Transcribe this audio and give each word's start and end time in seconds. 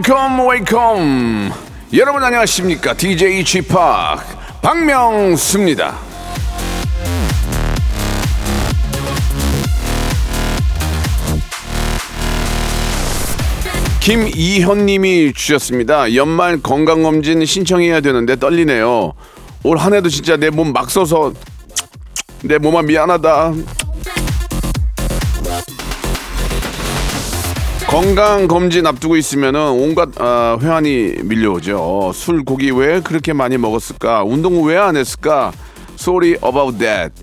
Welcome, 0.00 0.46
welcome. 0.46 1.52
여러분 1.94 2.22
안녕하십니까? 2.22 2.92
DJ 2.92 3.42
p 3.42 3.62
박명수입니다. 4.60 5.94
김이현님이 14.00 15.32
주셨습니다. 15.32 16.14
연말 16.14 16.60
건강검진 16.62 17.44
신청해야 17.44 18.00
되는데 18.00 18.36
떨리네요. 18.36 19.12
올 19.64 19.78
한 19.78 19.94
해도 19.94 20.08
진짜 20.08 20.36
내 20.36 20.50
몸 20.50 20.72
막 20.72 20.90
써서 20.90 21.32
내 22.42 22.58
몸아 22.58 22.82
미안하다. 22.82 23.52
건강 27.96 28.46
검진 28.46 28.86
앞두고 28.86 29.16
있으면은 29.16 29.58
온갖 29.70 30.10
아, 30.20 30.58
회한이 30.60 31.14
밀려오죠. 31.24 32.12
술 32.12 32.44
고기 32.44 32.70
왜 32.70 33.00
그렇게 33.00 33.32
많이 33.32 33.56
먹었을까? 33.56 34.22
운동 34.22 34.62
왜 34.66 34.76
안 34.76 34.98
했을까? 34.98 35.50
Sorry 35.98 36.32
about 36.44 36.76
that. 36.76 37.14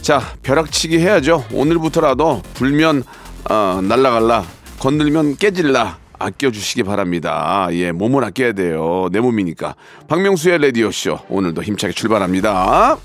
자 0.00 0.22
벼락치기 0.44 1.00
해야죠. 1.00 1.46
오늘부터라도 1.52 2.42
불면 2.54 3.02
어, 3.50 3.80
날라갈라 3.82 4.44
건들면 4.78 5.34
깨질라 5.34 5.98
아껴주시기 6.20 6.84
바랍니다. 6.84 7.66
예 7.72 7.90
몸을 7.90 8.22
아껴야 8.22 8.52
돼요. 8.52 9.08
내 9.10 9.18
몸이니까. 9.18 9.74
박명수의 10.06 10.60
라디오 10.60 10.92
쇼 10.92 11.18
오늘도 11.28 11.64
힘차게 11.64 11.92
출발합니다. 11.92 12.98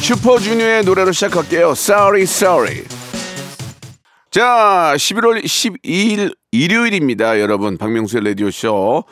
슈퍼주니어의 0.00 0.84
노래로 0.84 1.12
시작할게요. 1.12 1.72
Sorry, 1.72 2.22
Sorry. 2.22 2.84
자, 4.30 4.92
11월 4.96 5.42
12일 5.44 6.34
일요일입니다, 6.52 7.40
여러분. 7.40 7.78
박명수의 7.78 8.24
라디오쇼. 8.24 9.04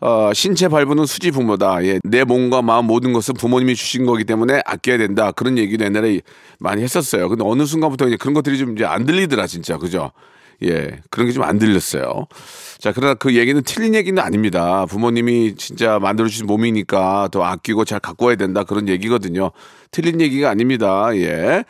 어, 0.00 0.30
신체 0.34 0.68
발부는 0.68 1.06
수지 1.06 1.30
부모다. 1.30 1.84
예, 1.84 1.98
내 2.02 2.24
몸과 2.24 2.60
마음 2.60 2.86
모든 2.86 3.12
것은 3.12 3.34
부모님이 3.34 3.74
주신 3.74 4.04
거기 4.04 4.24
때문에 4.24 4.60
아껴야 4.66 4.98
된다. 4.98 5.30
그런 5.32 5.56
얘기를 5.58 5.86
옛날에 5.86 6.20
많이 6.58 6.82
했었어요. 6.82 7.28
근데 7.28 7.44
어느 7.46 7.64
순간부터 7.64 8.08
이제 8.08 8.16
그런 8.16 8.34
것들이 8.34 8.58
좀 8.58 8.74
이제 8.74 8.84
안 8.84 9.06
들리더라, 9.06 9.46
진짜. 9.46 9.78
그죠? 9.78 10.10
예, 10.62 10.98
그런 11.10 11.26
게 11.28 11.32
좀 11.32 11.42
안 11.42 11.58
들렸어요. 11.58 12.26
자, 12.78 12.92
그러나 12.92 13.14
그 13.14 13.34
얘기는 13.36 13.60
틀린 13.64 13.94
얘기는 13.94 14.20
아닙니다. 14.22 14.86
부모님이 14.86 15.54
진짜 15.56 15.98
만들어주신 15.98 16.46
몸이니까 16.46 17.28
더 17.32 17.42
아끼고 17.44 17.84
잘 17.84 18.00
가꿔야 18.00 18.34
된다. 18.36 18.64
그런 18.64 18.88
얘기거든요. 18.88 19.52
틀린 19.90 20.20
얘기가 20.20 20.50
아닙니다. 20.50 21.08
예. 21.16 21.64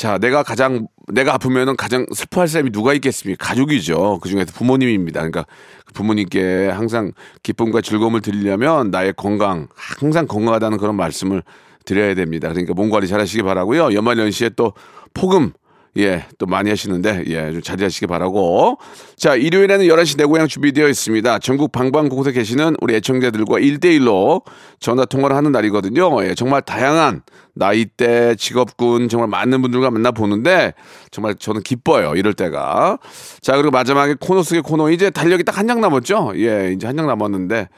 자, 0.00 0.16
내가 0.16 0.42
가장 0.42 0.86
내가 1.08 1.34
아프면은 1.34 1.76
가장 1.76 2.06
슬퍼할 2.14 2.48
사람이 2.48 2.72
누가 2.72 2.94
있겠습니까? 2.94 3.46
가족이죠. 3.46 4.18
그 4.22 4.30
중에서 4.30 4.50
부모님입니다. 4.54 5.20
그러니까 5.20 5.44
부모님께 5.92 6.68
항상 6.68 7.12
기쁨과 7.42 7.82
즐거움을 7.82 8.22
드리려면 8.22 8.90
나의 8.90 9.12
건강, 9.14 9.68
항상 9.74 10.26
건강하다는 10.26 10.78
그런 10.78 10.96
말씀을 10.96 11.42
드려야 11.84 12.14
됩니다. 12.14 12.48
그러니까 12.48 12.72
몸 12.72 12.88
관리 12.88 13.08
잘 13.08 13.20
하시기 13.20 13.42
바라고요. 13.42 13.92
연말연시에 13.92 14.52
또 14.56 14.72
폭음 15.12 15.52
예, 15.98 16.24
또 16.38 16.46
많이 16.46 16.70
하시는데, 16.70 17.24
예, 17.26 17.52
좀 17.52 17.62
자제하시기 17.62 18.06
바라고. 18.06 18.78
자, 19.16 19.34
일요일에는 19.34 19.86
11시 19.86 20.16
내 20.16 20.24
고향 20.24 20.46
준비되어 20.46 20.86
있습니다. 20.88 21.40
전국 21.40 21.72
방방곳곳에 21.72 22.30
계시는 22.32 22.76
우리 22.80 22.94
애청자들과 22.94 23.56
1대1로 23.58 24.42
전화 24.78 25.04
통화를 25.04 25.34
하는 25.34 25.50
날이거든요. 25.50 26.24
예, 26.24 26.34
정말 26.36 26.62
다양한 26.62 27.22
나이대, 27.54 28.36
직업군, 28.36 29.08
정말 29.08 29.28
많은 29.28 29.60
분들과 29.62 29.90
만나보는데, 29.90 30.74
정말 31.10 31.34
저는 31.34 31.62
기뻐요. 31.62 32.14
이럴 32.14 32.34
때가. 32.34 32.98
자, 33.42 33.56
그리고 33.56 33.72
마지막에 33.72 34.14
코너 34.20 34.42
속의 34.44 34.62
코너, 34.62 34.90
이제 34.92 35.10
달력이 35.10 35.42
딱 35.44 35.58
한 35.58 35.66
장 35.66 35.80
남았죠? 35.80 36.34
예, 36.36 36.72
이제 36.72 36.86
한 36.86 36.96
장 36.96 37.08
남았는데, 37.08 37.68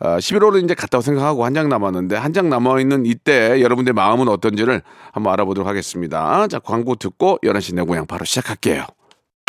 어, 0.00 0.16
11월은 0.16 0.64
이제 0.64 0.74
갔다고 0.74 1.02
생각하고 1.02 1.44
한 1.44 1.54
장 1.54 1.68
남았는데 1.68 2.16
한 2.16 2.32
장 2.32 2.48
남아있는 2.48 3.06
이때 3.06 3.60
여러분들의 3.60 3.92
마음은 3.94 4.28
어떤지를 4.28 4.82
한번 5.12 5.32
알아보도록 5.34 5.68
하겠습니다. 5.68 6.46
자, 6.48 6.58
광고 6.58 6.94
듣고 6.94 7.38
11시 7.42 7.74
내 7.74 7.82
고향 7.82 8.06
바로 8.06 8.24
시작할게요. 8.24 8.86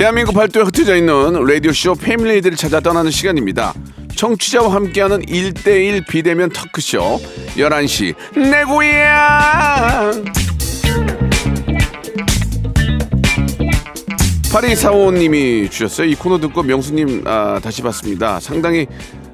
대한민국 0.00 0.32
팔도에 0.32 0.62
흩어져 0.62 0.96
있는 0.96 1.44
라디오쇼 1.44 1.96
패밀리들을 1.96 2.56
찾아 2.56 2.80
떠나는 2.80 3.10
시간입니다. 3.10 3.74
청취자와 4.16 4.72
함께하는 4.72 5.20
1대1 5.26 6.08
비대면 6.08 6.48
터크쇼 6.48 7.20
11시 7.56 8.14
내 8.34 8.64
고향 8.64 10.24
8245님이 14.50 15.70
주셨어요. 15.70 16.08
이 16.08 16.14
코너 16.14 16.38
듣고 16.38 16.62
명수님 16.62 17.24
아, 17.26 17.60
다시 17.62 17.82
봤습니다. 17.82 18.40
상당히 18.40 18.86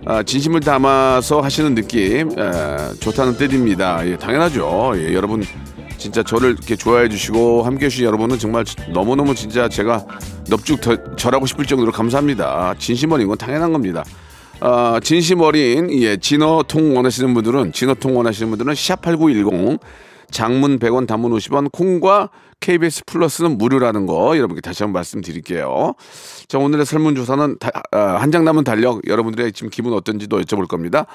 아, 0.05 0.25
진심을 0.25 0.59
담아서 0.59 1.43
하시는 1.43 1.77
느낌 1.77 2.31
에, 2.37 2.95
좋다는 2.99 3.37
뜻입니다. 3.37 4.05
예, 4.05 4.17
당연하죠. 4.17 4.95
예, 4.97 5.15
여러분 5.15 5.45
진짜 5.99 6.23
저를 6.23 6.51
이렇게 6.51 6.77
좋아해 6.77 7.09
주시고 7.09 7.63
함께 7.63 7.87
해주신 7.87 8.05
여러분은 8.05 8.39
정말 8.39 8.65
너무너무 8.93 9.35
진짜 9.35 9.69
제가 9.69 10.07
넙죽 10.49 10.81
더, 10.81 11.17
절하고 11.17 11.47
싶을 11.47 11.65
정도로 11.67 11.93
감사합니다. 11.93 12.75
진심 12.79 13.13
어린 13.13 13.29
건 13.29 13.39
당연한 13.39 13.73
겁니다. 13.73 14.05
아, 14.61 15.01
진심 15.03 15.41
어린 15.41 15.91
예, 16.01 16.17
진어통 16.17 16.97
원하시는 16.97 17.35
분들은 17.35 17.73
진어통 17.73 18.17
원하시는 18.17 18.49
분들은 18.51 18.73
샵8910 18.75 19.81
장문 20.31 20.79
100원 20.79 21.07
단문 21.07 21.33
50원 21.33 21.71
콩과 21.71 22.31
KBS 22.61 23.05
플러스는 23.07 23.59
무료라는 23.59 24.07
거 24.07 24.37
여러분께 24.37 24.61
다시 24.61 24.83
한번 24.83 24.95
말씀드릴게요. 25.01 25.95
자 26.49 26.59
오늘의 26.59 26.87
설문조사는 26.87 27.59
아, 27.93 27.99
한장 27.99 28.45
남은 28.45 28.65
달력 28.65 29.07
여러분들의 29.07 29.53
지금 29.53 29.71
기분 29.71 29.93
어떤지도 29.93 30.41
여쭤볼 30.41 30.67
겁니다. 30.67 31.07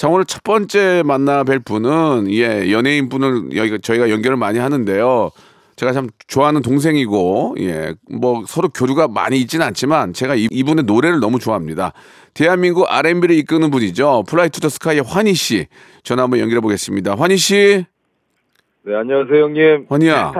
자 0.00 0.08
오늘 0.08 0.24
첫 0.24 0.42
번째 0.42 1.02
만나 1.04 1.44
뵐 1.44 1.58
분은 1.58 2.32
예 2.32 2.72
연예인 2.72 3.10
분을 3.10 3.54
여기가 3.54 3.76
저희가 3.82 4.08
연결을 4.08 4.38
많이 4.38 4.58
하는데요. 4.58 5.28
제가 5.76 5.92
참 5.92 6.08
좋아하는 6.26 6.62
동생이고 6.62 7.56
예 7.58 7.92
뭐 8.10 8.44
서로 8.48 8.70
교류가 8.70 9.08
많이 9.08 9.38
있지는 9.40 9.66
않지만 9.66 10.14
제가 10.14 10.36
이, 10.36 10.48
이분의 10.50 10.84
노래를 10.84 11.20
너무 11.20 11.38
좋아합니다. 11.38 11.92
대한민국 12.32 12.86
R&B를 12.90 13.36
이끄는 13.36 13.70
분이죠. 13.70 14.24
플라이 14.26 14.48
투 14.48 14.62
더 14.62 14.70
스카이의 14.70 15.02
환희 15.06 15.34
씨 15.34 15.66
전화 16.02 16.22
한번 16.22 16.38
연결해 16.40 16.62
보겠습니다. 16.62 17.14
환희 17.18 17.36
씨. 17.36 17.84
네, 18.86 18.96
안녕하세요, 18.96 19.44
형님. 19.44 19.84
환희야. 19.90 20.32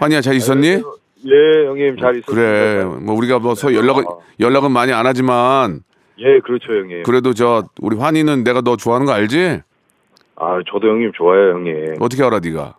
환희야 0.00 0.20
잘 0.22 0.34
있었니? 0.34 0.66
예, 0.70 1.66
형님, 1.68 1.98
잘 2.00 2.16
있었습니다. 2.16 2.24
그래. 2.26 2.82
뭐 2.84 3.14
우리가 3.14 3.38
뭐 3.38 3.54
서 3.54 3.72
연락은 3.72 4.04
연락은 4.40 4.72
많이 4.72 4.92
안 4.92 5.06
하지만 5.06 5.82
예, 6.18 6.38
그렇죠, 6.40 6.72
형님. 6.72 7.02
그래도 7.02 7.34
저 7.34 7.64
우리 7.80 7.96
환희는 7.96 8.44
내가 8.44 8.60
너 8.60 8.76
좋아하는 8.76 9.06
거 9.06 9.12
알지? 9.12 9.60
아, 10.36 10.58
저도 10.70 10.88
형님 10.88 11.12
좋아해요, 11.14 11.52
형님. 11.54 11.94
어떻게 12.00 12.22
알아 12.22 12.40
네가? 12.40 12.74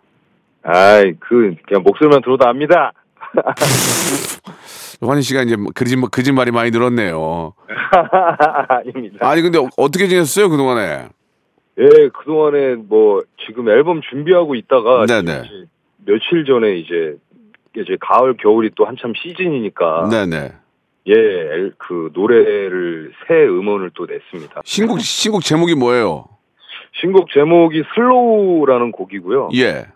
아이, 0.62 1.12
그, 1.20 1.54
그냥 1.66 1.82
목소리만 1.84 2.22
들어도 2.22 2.48
압니다. 2.48 2.92
환희 5.00 5.20
씨가 5.22 5.42
이제 5.42 5.56
뭐 5.56 5.70
거짓말 5.74 6.08
거짓말이 6.10 6.50
많이 6.50 6.70
늘었네요. 6.70 7.52
아닙니다. 8.68 9.28
아니 9.28 9.42
근데 9.42 9.58
어- 9.58 9.68
어떻게 9.76 10.08
지냈어요 10.08 10.48
그 10.48 10.56
동안에? 10.56 11.08
예, 11.78 11.84
그 12.08 12.24
동안에 12.24 12.76
뭐, 12.76 13.22
지금 13.46 13.68
앨범 13.68 14.00
준비하고 14.00 14.54
있다가. 14.54 15.04
네네. 15.04 15.42
며칠 16.06 16.46
전에 16.46 16.76
이제, 16.76 17.16
이제 17.76 17.98
가을, 18.00 18.34
겨울이 18.38 18.70
또 18.74 18.86
한참 18.86 19.12
시즌이니까. 19.14 20.08
네네. 20.10 20.52
예, 21.08 21.12
엘- 21.14 21.72
그 21.78 22.10
노래를, 22.14 23.12
새 23.26 23.34
음원을 23.46 23.90
또 23.94 24.06
냈습니다. 24.06 24.62
신곡 24.64 25.00
신곡 25.00 25.42
제목이 25.42 25.74
뭐예요? 25.74 26.24
신곡 27.00 27.30
제목이 27.30 27.82
Slow라는 27.94 28.90
곡이고요. 28.92 29.50
예. 29.54 29.86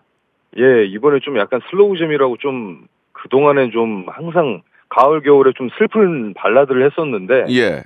예, 0.57 0.85
이번에 0.85 1.19
좀 1.19 1.37
약간 1.37 1.59
slow 1.69 1.92
jam이라고 1.92 2.37
좀 2.37 2.85
그동안에 3.13 3.71
좀 3.71 4.05
항상 4.07 4.61
가을 4.89 5.21
겨울에 5.21 5.51
좀 5.55 5.69
슬픈 5.77 6.33
발라드를 6.33 6.85
했었는데 6.85 7.45
예. 7.51 7.83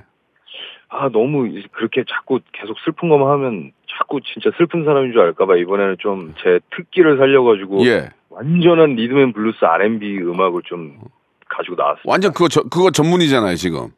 아 0.89 1.10
너무 1.10 1.50
그렇게 1.72 2.04
자꾸 2.10 2.39
계속 2.54 2.77
슬픈 2.86 3.10
것만 3.10 3.30
하면 3.30 3.72
자꾸 3.98 4.19
진짜 4.22 4.50
슬픈 4.57 4.83
사람인 4.86 5.12
줄 5.13 5.22
알까 5.22 5.45
봐 5.45 5.56
이번에는 5.56 5.98
좀 6.00 6.33
제 6.42 6.60
특기를 6.75 7.18
살려 7.18 7.44
가지고 7.44 7.86
예. 7.86 8.10
완전한 8.30 8.95
rhythm 8.95 9.18
and 9.19 9.33
blues 9.33 9.63
R&B 9.63 10.18
음악을 10.19 10.62
좀 10.66 10.98
가지고 11.50 11.75
나왔습니다. 11.75 12.09
완전 12.12 12.33
그거 12.33 12.47
저, 12.47 12.62
그거 12.63 12.92
전문이잖아요, 12.92 13.56
지금. 13.56 13.89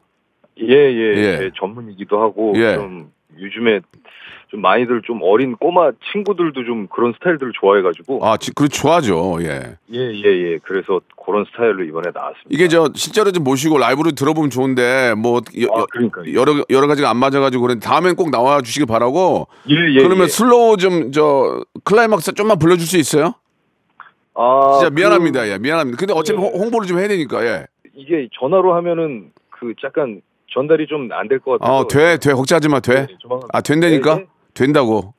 예예 0.60 1.14
예. 1.18 1.38
제 1.38 1.52
전문이기도 1.60 2.20
하고 2.20 2.54
예. 2.56 2.76
좀 2.76 3.12
요즘에 3.40 3.82
좀 4.50 4.62
많이들 4.62 5.02
좀 5.06 5.20
어린 5.24 5.56
꼬마 5.58 5.92
친구들도 6.14 6.64
좀 6.66 6.88
그런 6.88 7.14
스타일들을 7.14 7.52
좋아해가지고 7.60 8.26
아, 8.26 8.38
지, 8.38 8.52
그 8.56 8.68
좋아하죠. 8.70 9.38
예. 9.42 9.76
예 9.92 10.00
예 10.00 10.54
예 10.54 10.58
그래서 10.64 11.02
그런 11.24 11.46
스타일로 11.52 11.84
이번에 11.84 12.10
나왔습니다. 12.14 12.48
이게 12.50 12.68
저 12.70 12.90
실제로 12.96 13.32
좀 13.32 13.44
모시고 13.44 13.78
라이브로 13.78 14.12
들어보면 14.12 14.50
좋은데 14.50 15.14
뭐 15.16 15.42
여, 15.62 15.68
아 15.76 15.82
여- 15.82 15.86
그러니까 15.92 16.22
여러 16.34 16.64
여러 16.70 16.88
가지가 16.88 17.10
안 17.10 17.18
맞아가지고 17.18 17.62
그런데 17.62 17.86
다음엔 17.86 18.16
꼭 18.16 18.32
나와 18.32 18.62
주시기 18.62 18.86
바라고. 18.86 19.48
예 19.70 19.76
예 19.96 20.02
그러면 20.04 20.28
Slow 20.28 20.78
좀 20.78 21.12
저 21.12 21.64
클라이막스 21.84 22.34
좀만 22.34 22.58
불러줄 22.58 22.88
수 22.88 22.98
있어요? 22.98 23.34
아, 24.38 24.72
진짜 24.74 24.90
그- 24.90 24.94
미안합니다. 24.96 25.48
예, 25.50 25.58
미안합니다. 25.58 25.98
근데 25.98 26.14
어차피 26.14 26.40
예. 26.40 26.44
홍- 26.46 26.54
홍보를 26.62 26.88
좀 26.88 27.00
해야 27.00 27.08
되니까. 27.08 27.44
예. 27.46 27.66
이게 27.96 28.30
전화로 28.40 28.76
하면은 28.76 29.32
그 29.50 29.74
약간 29.84 30.22
전달이 30.54 30.86
좀 30.88 31.10
안 31.12 31.28
될 31.28 31.40
것 31.40 31.60
같아서 31.60 31.76
어, 31.78 31.88
돼, 31.88 32.18
돼. 32.18 32.34
걱정하지 32.34 32.70
마, 32.70 32.80
돼. 32.80 33.08
네, 33.08 33.18
조만간- 33.20 33.50
아, 33.52 33.62
된다니까? 33.62 34.16
네, 34.16 34.22
네. 34.22 34.28
된다고. 34.54 35.14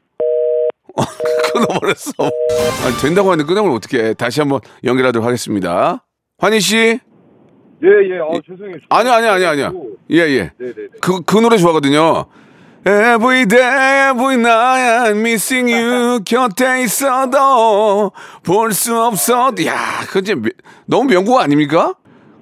끊어버렸어. 1.53 2.13
아, 2.21 3.01
된다고 3.03 3.31
하는데 3.31 3.47
끊어버리면 3.47 3.77
어떡해. 3.77 4.15
다시 4.15 4.41
한번 4.41 4.61
연결하도록 4.85 5.27
하겠습니다. 5.27 6.05
환희 6.39 6.61
씨? 6.61 6.77
예 6.77 7.87
예 7.87 8.19
아 8.21 8.41
죄송해요. 8.45 8.77
아니요, 8.89 9.13
아니요, 9.13 9.31
아니요, 9.31 9.49
아니요. 9.49 9.83
예, 10.11 10.17
예. 10.19 10.39
네 10.59 10.67
네 10.67 10.73
네. 10.75 10.89
그, 11.01 11.21
그 11.23 11.37
노래 11.39 11.57
좋아하거든요. 11.57 12.27
Every 12.89 13.45
day, 13.45 14.09
every 14.09 14.37
night, 14.37 15.11
missing 15.19 15.69
you. 15.69 16.21
곁에 16.25 16.85
있어도 16.85 18.13
볼 18.43 18.73
수 18.73 18.97
없어. 18.99 19.53
야, 19.67 19.77
그 20.09 20.23
미- 20.35 20.51
너무 20.87 21.05
명곡 21.05 21.39
아닙니까? 21.39 21.93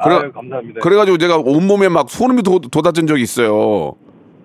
그래, 0.01 0.15
아유, 0.15 0.33
감사합니다. 0.33 0.81
그래가지고 0.83 1.19
제가 1.19 1.39
온몸에 1.39 1.89
막 1.89 2.09
소름이 2.09 2.45
돋, 2.45 2.61
돋았던 2.71 3.09
적이 3.09 3.23
있어요. 3.23 3.95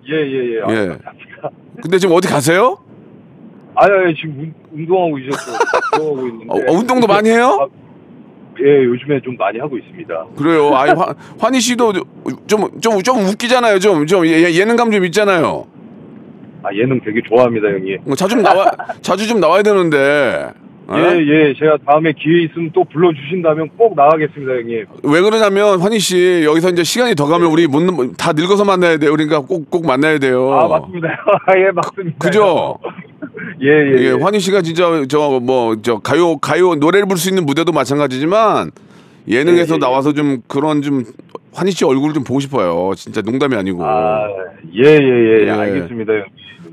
예 0.08 0.14
예 0.16 0.56
예. 0.56 0.60
아, 0.64 0.70
예. 0.72 0.86
감사합니다. 0.88 1.50
근데 1.80 1.98
지금 1.98 2.16
어디 2.16 2.26
가세요? 2.26 2.78
아유 3.76 3.92
아유, 3.92 4.14
지금 4.16 4.52
운, 4.72 5.18
이제 5.20 5.30
또 5.96 6.14
운동하고 6.14 6.26
있는데. 6.28 6.46
어, 6.68 6.72
운동도 6.72 7.06
많이 7.06 7.30
해요? 7.30 7.58
아, 7.60 7.66
예 8.60 8.84
요즘에 8.84 9.20
좀 9.24 9.36
많이 9.36 9.60
하고 9.60 9.78
있습니다. 9.78 10.26
그래요. 10.36 10.74
아이, 10.74 10.90
환, 10.98 11.14
환희 11.38 11.60
씨도 11.60 11.92
좀, 12.48 12.80
좀, 12.80 13.02
좀 13.02 13.18
웃기잖아요. 13.24 13.78
좀, 13.78 14.04
좀 14.06 14.26
예, 14.26 14.52
예능감 14.52 14.90
좀 14.90 15.04
있잖아요. 15.04 15.66
아 16.62 16.68
예능 16.74 17.00
되게 17.04 17.20
좋아합니다 17.28 17.68
형님. 17.68 17.98
뭐 18.04 18.14
자주 18.14 18.34
좀 18.34 18.42
나와, 18.42 18.70
자주 19.02 19.26
좀 19.26 19.40
나와야 19.40 19.62
되는데. 19.62 20.50
어? 20.88 20.96
예예 20.96 21.54
제가 21.58 21.78
다음에 21.86 22.12
기회 22.12 22.42
있으면 22.42 22.70
또 22.74 22.84
불러주신다면 22.84 23.70
꼭 23.78 23.94
나가겠습니다 23.96 24.52
형님. 24.52 24.84
왜 25.04 25.20
그러냐면 25.22 25.80
환희 25.80 25.98
씨 26.00 26.42
여기서 26.44 26.70
이제 26.70 26.82
시간이 26.84 27.14
더 27.14 27.26
가면 27.26 27.48
우리 27.50 27.66
못, 27.66 28.16
다 28.16 28.32
늙어서 28.32 28.64
만나야 28.64 28.98
돼요. 28.98 29.12
그러니까 29.12 29.40
꼭꼭 29.40 29.86
만나야 29.86 30.18
돼요. 30.18 30.52
아 30.52 30.66
맞습니다. 30.68 31.08
예 31.56 31.70
맞습니다. 31.72 32.18
그죠? 32.18 32.78
예예. 33.62 34.04
예, 34.04 34.10
환희 34.10 34.40
씨가 34.40 34.62
진짜 34.62 35.04
저 35.08 35.38
뭐 35.40 35.76
저 35.82 35.98
가요 36.00 36.36
가요 36.38 36.74
노래를 36.74 37.06
부를 37.06 37.16
수 37.18 37.28
있는 37.28 37.46
무대도 37.46 37.70
마찬가지지만 37.72 38.72
예능에서 39.28 39.62
예, 39.62 39.70
예, 39.70 39.74
예. 39.76 39.78
나와서 39.78 40.12
좀 40.12 40.42
그런 40.48 40.82
좀 40.82 41.04
환희 41.54 41.70
씨 41.72 41.84
얼굴을 41.84 42.14
좀 42.14 42.24
보고 42.24 42.40
싶어요. 42.40 42.92
진짜 42.96 43.20
농담이 43.22 43.54
아니고. 43.56 43.84
아 43.84 44.26
예 44.74 44.88
예 44.88 44.98
예 45.00 45.46
예. 45.46 45.50
알겠습니다 45.50 46.12
형님. 46.12 46.26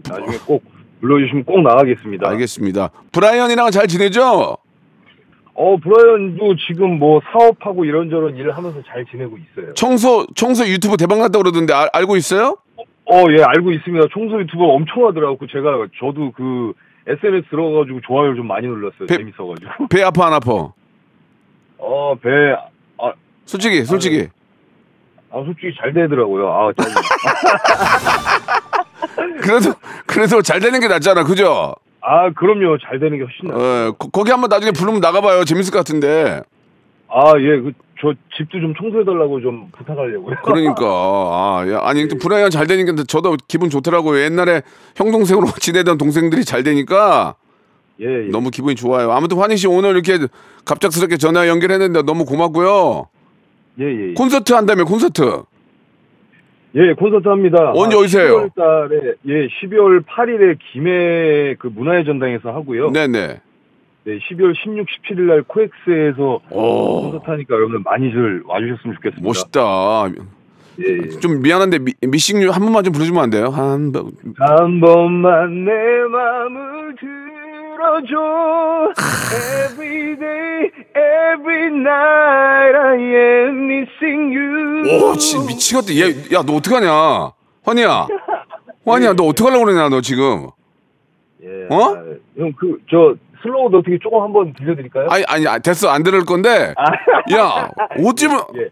나중에 0.08 0.38
꼭 0.46 0.64
불러주시면 1.02 1.44
꼭 1.46 1.62
나가겠습니다. 1.62 2.30
알겠습니다. 2.30 2.90
브라이언이랑 3.12 3.72
잘 3.72 3.88
지내죠? 3.88 4.58
어 5.54 5.76
브라이언도 5.78 6.56
지금 6.68 7.00
뭐 7.00 7.20
사업하고 7.34 7.84
이런저런 7.84 8.38
일을 8.38 8.56
하면서 8.56 8.81
잘 8.88 9.06
지내고 9.06 9.38
있어요. 9.38 9.74
청소 9.74 10.26
청소 10.36 10.66
유튜브 10.68 10.96
대박 10.96 11.20
났다 11.20 11.38
그러던데 11.40 11.74
알, 11.74 11.90
알고 11.92 12.16
있어요? 12.16 12.56
어 13.06 13.24
예 13.38 13.44
알고 13.44 13.72
있습니다. 13.72 14.08
청소 14.14 14.40
유튜버 14.40 14.64
엄청 14.64 15.06
하더라고. 15.08 15.46
제가 15.48 15.88
저도 16.00 16.32
그 16.32 16.74
SNS 17.08 17.50
들어가가지고 17.50 18.00
좋아요를 18.08 18.36
좀 18.38 18.48
많이 18.48 18.68
눌렀어요. 18.68 19.08
배- 19.08 19.18
재밌어가지고. 19.18 19.88
배 19.90 20.04
아파 20.04 20.28
안 20.28 20.34
아파? 20.34 20.72
어 21.80 22.16
배 22.22 22.30
아, 23.00 23.14
솔직히 23.46 23.84
솔직히 23.84 24.28
아 24.30 24.38
솔직히 25.31 25.74
잘 25.80 25.94
되더라고요. 25.94 26.48
아 26.52 26.72
잘. 26.78 26.92
그래도 29.42 29.74
그래도 30.06 30.42
잘 30.42 30.60
되는 30.60 30.80
게 30.80 30.88
낫잖아, 30.88 31.24
그죠? 31.24 31.76
아 32.02 32.30
그럼요. 32.31 32.78
잘 32.80 33.00
되는 33.00 33.18
게 33.18 33.24
훨씬 33.24 33.48
나. 33.50 33.56
어, 33.56 33.92
거, 33.98 34.10
거기 34.10 34.31
한번 34.31 34.50
나중에 34.50 34.72
부르면 34.72 35.02
나가봐요. 35.02 35.44
재밌을 35.46 35.72
것 35.72 35.80
같은데. 35.80 36.42
아 37.10 37.34
예 37.38 37.62
그 37.62 37.74
저 38.02 38.14
집도 38.38 38.62
좀 38.62 38.74
청소해달라고 38.76 39.42
좀 39.42 39.70
부탁하려고요. 39.78 40.38
그러니까 40.46 40.86
아, 40.86 41.66
야, 41.70 41.82
아니 41.84 42.08
또 42.08 42.18
브라이언 42.18 42.50
잘 42.50 42.66
되니까 42.66 42.94
저도 43.06 43.36
기분 43.50 43.70
좋더라고요. 43.70 44.22
옛날에 44.24 44.62
형 44.96 45.12
동생으로 45.12 45.48
지내던 45.60 45.98
동생들이 45.98 46.46
잘 46.46 46.64
되니까 46.64 47.36
예, 48.00 48.28
예. 48.28 48.32
너무 48.32 48.52
기분이 48.52 48.75
좋아요. 48.75 49.12
아무튼 49.12 49.38
환희 49.38 49.58
씨 49.58 49.68
오늘 49.68 49.90
이렇게 49.92 50.18
갑작스럽게 50.64 51.18
전화 51.18 51.50
연결했는데 51.50 52.04
너무 52.04 52.24
고맙고요. 52.24 53.08
예, 53.80 53.86
예. 53.86 54.14
콘서트 54.14 54.54
한다며 54.54 54.84
콘서트. 54.86 55.22
예, 56.76 56.94
콘서트 56.94 57.28
합니다. 57.28 57.72
언제 57.76 57.96
아, 57.96 58.00
오세요? 58.00 58.50
12월 58.50 58.56
달에, 58.56 59.14
예, 59.28 59.48
12월 59.48 60.04
8일에 60.06 60.58
김해 60.72 61.56
그 61.58 61.68
문화의 61.68 62.06
전당에서 62.06 62.50
하고요. 62.50 62.92
네. 62.92 63.08
네 63.08 63.42
네. 64.04 64.20
12월 64.30 64.54
16, 64.56 64.86
17일 64.88 65.22
날 65.22 65.44
코엑스에서 65.44 66.42
오. 66.52 67.02
콘서트 67.02 67.30
하니까 67.30 67.56
여러분들 67.56 67.81
많이들 67.84 68.44
와주셨으면 68.46 68.96
좋겠습니다. 68.96 69.27
멋있다. 69.27 70.10
예, 70.82 70.98
예. 71.03 71.10
좀 71.20 71.42
미안한데 71.42 71.80
미, 71.80 71.94
미싱류 72.08 72.51
한 72.51 72.62
번만 72.62 72.84
좀 72.84 72.94
불러주면 72.94 73.24
안 73.24 73.30
돼요? 73.30 73.50
한 73.50 73.92
번. 73.92 74.12
한 74.38 74.80
번만 74.80 75.65
내 75.65 75.72
마음을 76.10 76.96
들 76.96 77.08
어줘. 77.81 78.93
Every 79.65 80.15
day, 80.19 80.71
every 80.95 81.67
night 81.67 82.75
I 82.75 83.00
am 83.00 83.65
missing 83.67 84.36
you. 84.36 85.03
오, 85.12 85.15
진 85.15 85.45
미치겠다. 85.45 85.93
얘, 85.95 86.09
야, 86.36 86.43
너 86.45 86.55
어떡하냐? 86.55 87.31
환희야. 87.63 88.07
환희야, 88.86 89.13
너 89.13 89.25
어떡하려고 89.25 89.65
그러냐, 89.65 89.89
너 89.89 90.01
지금. 90.01 90.50
예, 91.43 91.48
어? 91.69 91.95
아, 91.95 92.03
형, 92.38 92.51
그, 92.57 92.77
저, 92.89 93.15
슬로우도 93.41 93.77
어떻게 93.79 93.98
조금 94.01 94.21
한번 94.21 94.53
들려드릴까요? 94.53 95.07
아니, 95.09 95.24
아니, 95.27 95.48
아, 95.48 95.59
됐어. 95.59 95.89
안 95.89 96.03
들을 96.03 96.25
건데. 96.25 96.74
야, 97.33 97.69
어찌면, 98.05 98.41
예. 98.57 98.69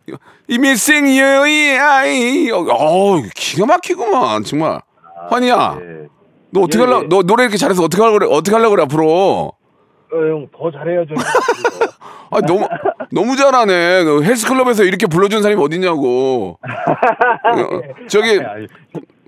이 0.50 0.56
missing 0.56 1.20
you, 1.22 1.80
아이. 1.80 2.50
어, 2.52 3.22
기가 3.36 3.66
막히구만, 3.66 4.44
정말. 4.44 4.82
환희야, 5.30 5.80
예. 5.82 6.08
너 6.52 6.62
어떻게 6.62 6.80
예, 6.82 6.86
하려고, 6.86 7.04
예. 7.04 7.08
너 7.10 7.22
노래 7.24 7.44
이렇게 7.44 7.58
잘해서 7.58 7.84
어떻게 7.84 8.02
하려고 8.02 8.20
그래, 8.20 8.30
어떻게 8.32 8.56
하려고 8.56 8.72
그래, 8.76 8.84
앞으로. 8.84 9.08
어, 9.08 10.16
형, 10.16 10.48
더 10.58 10.72
잘해야죠. 10.72 11.14
형. 11.14 11.18
아, 12.32 12.42
너무, 12.42 12.68
너무 13.12 13.36
잘하네. 13.36 14.04
너 14.04 14.22
헬스클럽에서 14.22 14.84
이렇게 14.84 15.08
불러준 15.08 15.42
사람이 15.42 15.62
어딨냐고. 15.62 16.58
어, 16.64 17.82
저기, 18.08 18.40
아니, 18.40 18.68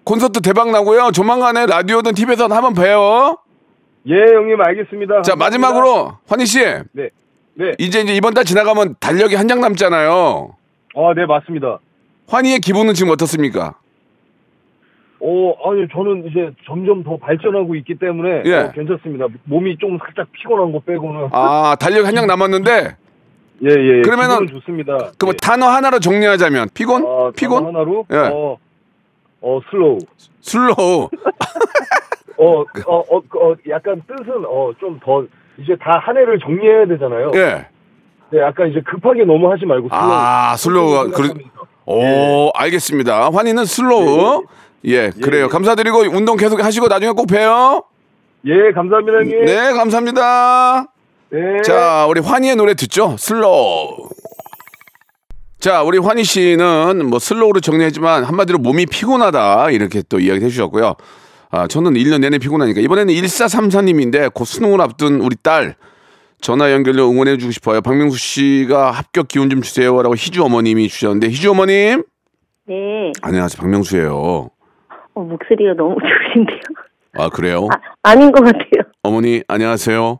콘서트 0.03 0.41
대박 0.41 0.69
나고요. 0.71 1.11
조만간에 1.11 1.65
라디오든 1.65 2.13
TV에서 2.13 2.47
한번 2.47 2.73
봬요. 2.73 3.37
예, 4.07 4.15
형님, 4.15 4.59
알겠습니다. 4.61 5.21
자, 5.21 5.33
감사합니다. 5.33 5.45
마지막으로, 5.45 6.13
환희 6.27 6.45
씨. 6.45 6.59
네. 6.93 7.09
네. 7.55 7.73
이제 7.77 7.99
이제 8.01 8.13
이번 8.15 8.33
달 8.33 8.45
지나가면 8.45 8.95
달력이 9.01 9.35
한 9.35 9.47
장 9.47 9.59
남잖아요. 9.59 10.55
아, 10.95 11.13
네, 11.15 11.25
맞습니다. 11.25 11.79
환희의 12.29 12.59
기분은 12.59 12.93
지금 12.93 13.11
어떻습니까? 13.11 13.75
어, 15.21 15.69
아니, 15.69 15.85
저는 15.91 16.27
이제 16.27 16.51
점점 16.65 17.03
더 17.03 17.17
발전하고 17.17 17.75
있기 17.75 17.95
때문에 17.99 18.43
예. 18.45 18.55
어, 18.55 18.71
괜찮습니다. 18.71 19.27
몸이 19.43 19.77
좀 19.77 19.97
살짝 20.05 20.31
피곤한 20.31 20.71
거 20.71 20.79
빼고는. 20.79 21.29
아, 21.31 21.75
달력 21.79 22.05
한장 22.07 22.25
남았는데, 22.25 22.95
예, 23.63 23.69
예. 23.69 24.01
그러면은 24.01 24.39
기분은 24.45 24.61
좋습니다. 24.61 24.97
그럼 25.17 25.33
예. 25.33 25.37
단어 25.41 25.65
하나로 25.67 25.99
정리하자면, 25.99 26.69
피곤? 26.73 27.03
어, 27.05 27.31
피곤? 27.35 27.65
하나로? 27.65 28.05
예. 28.11 28.17
어, 28.17 28.57
어, 29.41 29.59
Slow. 29.69 29.97
Slow. 30.41 31.09
어, 32.37 32.61
어, 32.61 32.63
어, 32.87 33.17
어, 33.17 33.55
약간 33.67 34.01
뜻은, 34.07 34.45
어, 34.45 34.71
좀 34.79 34.97
더, 35.03 35.25
이제 35.57 35.75
다 35.75 35.99
한 35.99 36.15
해를 36.15 36.39
정리해야 36.39 36.85
되잖아요. 36.87 37.31
예. 37.35 37.67
네, 38.31 38.39
약간 38.39 38.69
이제 38.69 38.79
급하게 38.85 39.25
너무 39.25 39.51
하지 39.51 39.65
말고 39.65 39.89
slow. 39.89 40.01
아, 40.11 40.55
slow가, 40.55 41.07
그러. 41.09 41.33
오, 41.85 42.51
알겠습니다. 42.53 43.31
환희는 43.31 43.65
slow. 43.65 44.45
예, 44.85 45.09
그래요. 45.09 45.45
예. 45.45 45.47
감사드리고, 45.47 45.99
운동 46.11 46.37
계속 46.37 46.63
하시고, 46.63 46.87
나중에 46.87 47.11
꼭 47.11 47.25
봬요. 47.27 47.83
예, 48.45 48.71
감사합니다, 48.73 49.17
형님. 49.19 49.45
네, 49.45 49.73
감사합니다. 49.73 50.87
네. 51.31 51.61
자, 51.63 52.05
우리 52.09 52.21
환희의 52.21 52.55
노래 52.55 52.73
듣죠? 52.73 53.15
Slow. 53.17 54.09
자, 55.59 55.83
우리 55.83 55.97
환희 55.97 56.23
씨는 56.23 57.05
뭐 57.05 57.19
slow로 57.19 57.59
정리했지만 57.59 58.23
한마디로 58.23 58.59
몸이 58.59 58.85
피곤하다 58.85 59.71
이렇게 59.71 60.01
또 60.07 60.19
이야기 60.19 60.45
해 60.45 60.49
주셨고요. 60.49 60.95
아, 61.51 61.67
저는 61.67 61.95
1년 61.95 62.21
내내 62.21 62.37
피곤하니까 62.37 62.79
이번에는 62.79 63.13
1434님인데 63.13 64.33
곧 64.33 64.45
수능을 64.45 64.79
앞둔 64.79 65.19
우리 65.19 65.35
딸 65.35 65.75
전화 66.39 66.71
연결로 66.71 67.09
응원해 67.09 67.37
주고 67.37 67.51
싶어요. 67.51 67.81
박명수 67.81 68.17
씨가 68.17 68.91
합격 68.91 69.27
기운 69.27 69.49
좀 69.49 69.61
주세요라고 69.61 70.15
희주 70.15 70.43
어머님이 70.43 70.87
주셨는데 70.87 71.27
희주 71.27 71.51
어머님 71.51 72.03
네. 72.65 73.11
안녕하세요 73.21 73.59
박명수예요. 73.59 74.49
어, 75.19 75.23
목소리가 75.23 75.73
너무 75.73 75.95
좋으신데요. 75.99 76.59
아 77.17 77.29
그래요? 77.29 77.67
아, 77.71 77.77
아닌 78.03 78.31
것 78.31 78.41
같아요. 78.43 78.83
어머니 79.03 79.41
안녕하세요. 79.47 80.19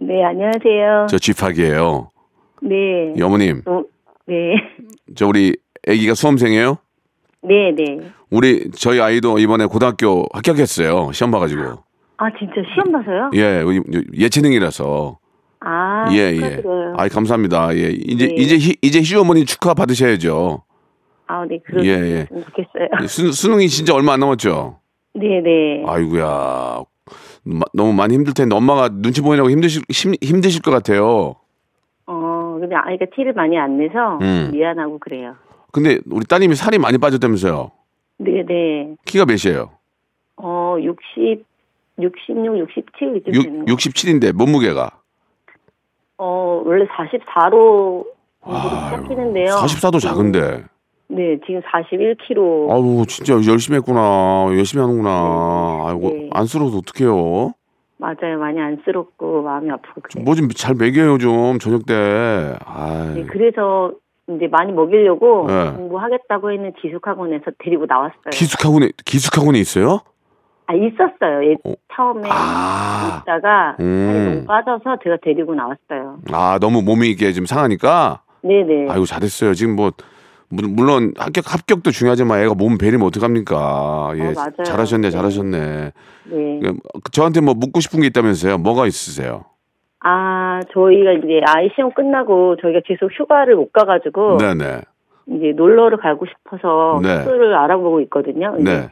네, 0.00 0.24
안녕하세요. 0.24 1.06
저 1.10 1.18
쥐팍이에요. 1.18 2.10
네. 2.62 3.12
이 3.16 3.22
어머님 3.22 3.62
어, 3.66 3.82
네. 4.26 4.54
저 5.14 5.26
우리 5.26 5.54
아기가 5.86 6.14
수험생이에요? 6.14 6.78
네, 7.42 7.72
네. 7.76 7.98
우리 8.30 8.70
저희 8.70 9.00
아이도 9.00 9.38
이번에 9.38 9.66
고등학교 9.66 10.24
합격했어요. 10.32 11.12
시험 11.12 11.30
봐가지고. 11.30 11.62
아, 12.20 12.26
진짜 12.36 12.54
시험 12.74 12.90
봐서요? 12.92 13.30
예, 13.34 13.62
예체능이라서. 14.18 15.18
아, 15.60 16.06
예, 16.12 16.36
예. 16.36 16.62
아이 16.96 17.08
감사합니다. 17.08 17.76
예, 17.76 17.90
이제 17.90 18.26
네. 18.26 18.34
이제 18.36 18.56
희, 18.56 18.76
이제 18.82 18.98
희주 19.00 19.20
어머니 19.20 19.44
축하 19.44 19.74
받으셔야죠. 19.74 20.62
아, 21.28 21.44
네, 21.46 21.60
예, 21.82 21.88
예. 21.88 22.26
그러셨으면 22.26 22.44
좋겠어요. 22.44 23.06
수, 23.08 23.32
수능이 23.32 23.68
진짜 23.68 23.94
얼마 23.94 24.14
안 24.14 24.20
남았죠. 24.20 24.78
네, 25.14 25.40
네. 25.42 25.82
아이고야. 25.86 26.82
마- 27.44 27.64
너무 27.72 27.92
많이 27.92 28.14
힘들 28.14 28.34
텐데 28.34 28.54
엄마가 28.56 28.88
눈치 28.90 29.20
보이라고 29.22 29.50
힘드실 29.50 29.82
힘, 29.90 30.14
힘드실 30.20 30.62
것 30.62 30.70
같아요. 30.70 31.36
어, 32.06 32.56
근데 32.60 32.74
아이가 32.74 33.06
티를 33.14 33.32
많이 33.34 33.58
안 33.58 33.78
내서 33.78 34.18
음. 34.22 34.50
미안하고 34.52 34.98
그래요. 34.98 35.34
근데 35.72 35.98
우리 36.10 36.24
따님이 36.24 36.54
살이 36.54 36.78
많이 36.78 36.98
빠졌다면서요. 36.98 37.70
네, 38.18 38.42
네. 38.46 38.94
키가 39.04 39.26
몇이에요? 39.26 39.70
어, 40.36 40.76
60, 40.80 41.44
66, 42.00 42.58
67 42.58 43.16
이쯤 43.28 43.64
거. 43.66 43.72
67인데 43.74 44.32
몸무게가. 44.32 44.90
어, 46.18 46.62
원래 46.64 46.86
44로 46.86 48.06
시작했는데요. 48.44 49.54
44도 49.56 50.00
작은데. 50.00 50.64
네, 51.08 51.38
지금 51.46 51.60
41kg. 51.62 52.70
아우 52.70 53.04
진짜 53.06 53.34
열심히 53.50 53.76
했구나. 53.78 54.46
열심히 54.50 54.82
하는구나. 54.82 55.10
아이고 55.86 56.10
네. 56.10 56.30
안쓰러워서 56.32 56.78
어떡해요. 56.78 57.52
맞아요. 57.96 58.38
많이 58.38 58.60
안쓰럽고 58.60 59.42
마음이 59.42 59.70
아프고 59.70 60.00
그래요. 60.02 60.24
뭐 60.24 60.34
좀 60.34 60.48
잘 60.50 60.74
먹여요 60.74 61.18
좀 61.18 61.58
저녁 61.58 61.86
때. 61.86 62.54
아, 62.64 63.12
네, 63.14 63.24
그래서 63.24 63.92
이제 64.28 64.46
많이 64.48 64.70
먹이려고 64.72 65.46
네. 65.48 65.72
공부하겠다고 65.72 66.52
했는 66.52 66.72
기숙학원에서 66.80 67.46
데리고 67.58 67.86
나왔어요. 67.88 68.30
기숙학원에 68.30 68.90
기숙학원에 69.04 69.58
있어요? 69.58 70.00
아 70.66 70.74
있었어요. 70.74 71.50
예, 71.50 71.56
어. 71.64 71.72
처음에 71.96 72.28
아. 72.30 73.22
있다가 73.22 73.76
음. 73.80 74.44
너무 74.44 74.46
빠져서 74.46 74.98
제가 75.02 75.16
데리고 75.22 75.54
나왔어요. 75.54 76.18
아 76.30 76.58
너무 76.60 76.82
몸이 76.82 77.08
이게 77.08 77.32
좀 77.32 77.46
상하니까. 77.46 78.20
네네. 78.42 78.90
아이고 78.90 79.06
잘했어요. 79.06 79.54
지금 79.54 79.74
뭐 79.74 79.90
물- 80.50 80.68
물론 80.68 81.12
합격 81.18 81.52
합격도 81.52 81.90
중요하지만 81.90 82.40
애가 82.40 82.54
몸 82.54 82.78
베리면 82.78 83.06
어떡합니까? 83.06 84.12
예, 84.16 84.20
어, 84.28 84.32
맞아요. 84.34 84.64
잘하셨네, 84.64 85.08
네. 85.08 85.10
잘하셨네. 85.10 85.92
네. 86.30 86.60
예, 86.64 86.72
저한테 87.12 87.40
뭐 87.40 87.54
묻고 87.54 87.80
싶은 87.80 88.00
게 88.00 88.06
있다면서요? 88.06 88.58
뭐가 88.58 88.86
있으세요? 88.86 89.44
아 90.00 90.60
저희가 90.72 91.12
이제 91.12 91.40
아이 91.46 91.68
시험 91.74 91.92
끝나고 91.92 92.56
저희가 92.62 92.80
계속 92.86 93.10
휴가를 93.12 93.56
못 93.56 93.72
가가지고 93.72 94.38
네네. 94.38 94.80
이제 95.26 95.52
놀러를 95.56 95.98
가고 95.98 96.24
싶어서 96.26 97.00
네. 97.02 97.16
숙소를 97.18 97.54
알아보고 97.54 98.00
있거든요. 98.02 98.54
네. 98.58 98.88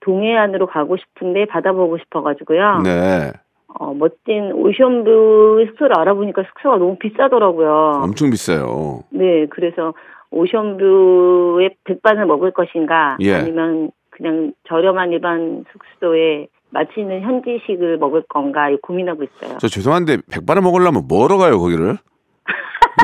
동해안으로 0.00 0.66
가고 0.66 0.96
싶은데 0.96 1.46
받아보고 1.46 1.96
싶어가지고요. 1.98 2.80
네. 2.82 3.32
어, 3.78 3.94
멋진 3.94 4.52
오션뷰 4.52 5.64
숙소를 5.68 5.98
알아보니까 5.98 6.42
숙소가 6.42 6.76
너무 6.76 6.96
비싸더라고요. 6.98 8.00
엄청 8.02 8.28
비싸요. 8.30 9.04
네, 9.10 9.46
그래서 9.48 9.94
오션뷰에 10.32 11.76
백반을 11.84 12.26
먹을 12.26 12.50
것인가 12.52 13.16
예. 13.20 13.34
아니면 13.34 13.90
그냥 14.10 14.52
저렴한 14.68 15.12
일반 15.12 15.64
숙소에 15.72 16.48
맛있는 16.70 17.20
현지식을 17.22 17.98
먹을 17.98 18.22
건가 18.28 18.70
이 18.70 18.76
고민하고 18.82 19.22
있어요. 19.24 19.58
저 19.58 19.68
죄송한데 19.68 20.18
백반을 20.30 20.62
먹으려면 20.62 21.06
뭐로 21.06 21.38
가요 21.38 21.58
거기를? 21.58 21.98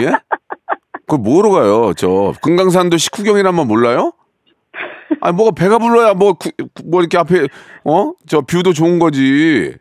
예? 0.02 0.12
그걸 1.06 1.18
뭐로 1.20 1.50
가요? 1.50 1.92
저 1.96 2.32
금강산도 2.42 2.96
식후경이란 2.96 3.54
말 3.54 3.66
몰라요? 3.66 4.12
아니 5.20 5.34
뭐가 5.36 5.52
배가 5.52 5.78
불러야 5.78 6.14
뭐, 6.14 6.34
구- 6.34 6.50
뭐 6.84 7.00
이렇게 7.00 7.18
앞에 7.18 7.46
어? 7.84 8.12
저 8.26 8.40
view도 8.42 8.72
좋은 8.72 8.98
거지. 8.98 9.74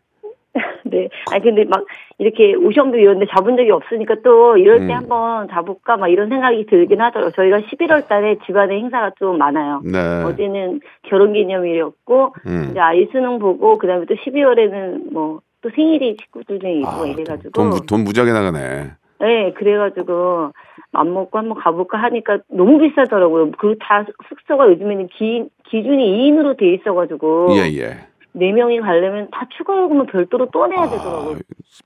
네. 0.85 1.09
아니 1.31 1.43
근데 1.43 1.65
막 1.65 1.85
이렇게 2.19 2.55
ocean 2.55 2.79
view 2.79 2.97
이런 2.97 3.19
데 3.19 3.27
잡은 3.35 3.57
적이 3.57 3.71
없으니까 3.71 4.15
또 4.23 4.57
이럴 4.57 4.79
때 4.79 4.85
음. 4.85 4.91
한번 4.91 5.47
잡을까 5.49 5.97
막 5.97 6.07
이런 6.07 6.29
생각이 6.29 6.65
들긴 6.65 6.99
하더라고요. 7.01 7.31
저희가 7.31 7.59
11월 7.59 8.07
달에 8.07 8.37
집안에 8.45 8.75
행사가 8.75 9.11
좀 9.19 9.37
많아요. 9.37 9.81
네. 9.83 10.23
어제는 10.23 10.81
결혼 11.03 11.33
기념일이었고 11.33 12.33
음. 12.47 12.67
이제 12.71 12.79
아이 12.79 13.07
수능 13.11 13.37
보고 13.39 13.77
그다음에 13.77 14.05
또 14.05 14.15
12월에는 14.15 15.13
뭐 15.13 15.39
또 15.61 15.71
생일이 15.75 16.15
친구들 16.17 16.59
중에 16.59 16.73
있고 16.79 16.87
아, 16.87 17.05
이래가지고 17.07 17.49
돈, 17.51 17.69
무- 17.69 17.85
돈 17.85 18.03
무지하게 18.03 18.31
나가네. 18.31 18.91
네 19.19 19.53
그래가지고 19.53 20.51
맘 20.91 21.13
먹고 21.13 21.37
한번 21.39 21.57
가볼까 21.57 21.97
하니까 21.97 22.37
너무 22.49 22.77
비싸더라고요. 22.77 23.51
그다 23.51 24.05
숙소가 24.29 24.67
요즘에는 24.69 25.07
기 25.07 25.45
기준이 25.69 26.29
2인으로 26.31 26.55
돼 26.57 26.73
있어가지고 26.73 27.47
예, 27.57 27.75
예. 27.79 27.97
네 28.39 28.51
명이 28.51 28.79
가려면 28.81 29.27
다 29.31 29.47
추가 29.57 29.75
요금을 29.81 30.05
별도로 30.07 30.47
또 30.53 30.67
내야 30.67 30.87
되더라고요. 30.89 31.37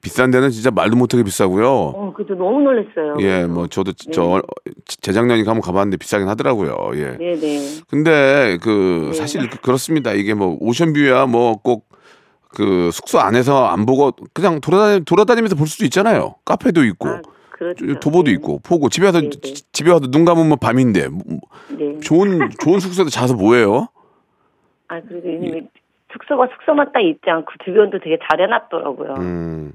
비싼 0.01 0.31
데는 0.31 0.49
진짜 0.49 0.69
말도 0.69 0.97
못하게 0.97 1.23
비싸고요. 1.23 1.65
어, 1.69 2.13
그래서 2.15 2.33
너무 2.33 2.61
놀랐어요. 2.61 3.15
예, 3.21 3.45
뭐 3.45 3.67
저도 3.67 3.93
네. 3.93 4.11
저 4.11 4.23
얼- 4.25 4.41
재작년에 4.85 5.43
한번 5.45 5.61
가봤는데 5.61 5.97
비싸긴 5.97 6.27
하더라고요. 6.27 6.91
예. 6.95 7.17
네 7.17 7.35
네. 7.39 7.59
근데 7.89 8.57
그 8.61 9.09
네. 9.11 9.13
사실 9.17 9.49
그- 9.49 9.61
그렇습니다. 9.61 10.11
이게 10.11 10.33
뭐 10.33 10.57
오션뷰야 10.59 11.27
뭐꼭 11.27 11.87
그 12.49 12.89
숙소 12.91 13.19
안에서 13.19 13.67
안 13.67 13.85
보고 13.85 14.11
그냥 14.33 14.59
돌아다니 14.59 15.05
돌아다니면서 15.05 15.55
볼 15.55 15.67
수도 15.67 15.85
있잖아요. 15.85 16.35
카페도 16.43 16.83
있고 16.83 17.07
아, 17.07 17.21
그렇죠. 17.51 17.85
도보도 18.01 18.25
네. 18.25 18.31
있고 18.31 18.59
보고 18.59 18.89
집에 18.89 19.05
와서 19.05 19.21
네, 19.21 19.29
네. 19.29 19.53
집에 19.71 19.89
와서 19.89 20.07
눈 20.11 20.25
감으면 20.25 20.57
밤인데 20.59 21.07
뭐- 21.07 21.21
네. 21.69 21.97
좋은 22.01 22.49
좋은 22.59 22.81
숙소에 22.81 23.05
자서 23.05 23.35
뭐해요? 23.35 23.87
아, 24.89 24.99
그래도 25.07 25.29
이미 25.29 25.61
숙소가 26.13 26.47
숙소만 26.53 26.91
딱 26.93 26.99
있지 27.01 27.21
않고 27.29 27.51
주변도 27.63 27.99
되게 27.99 28.17
잘 28.29 28.41
해놨더라고요. 28.41 29.15
음. 29.19 29.73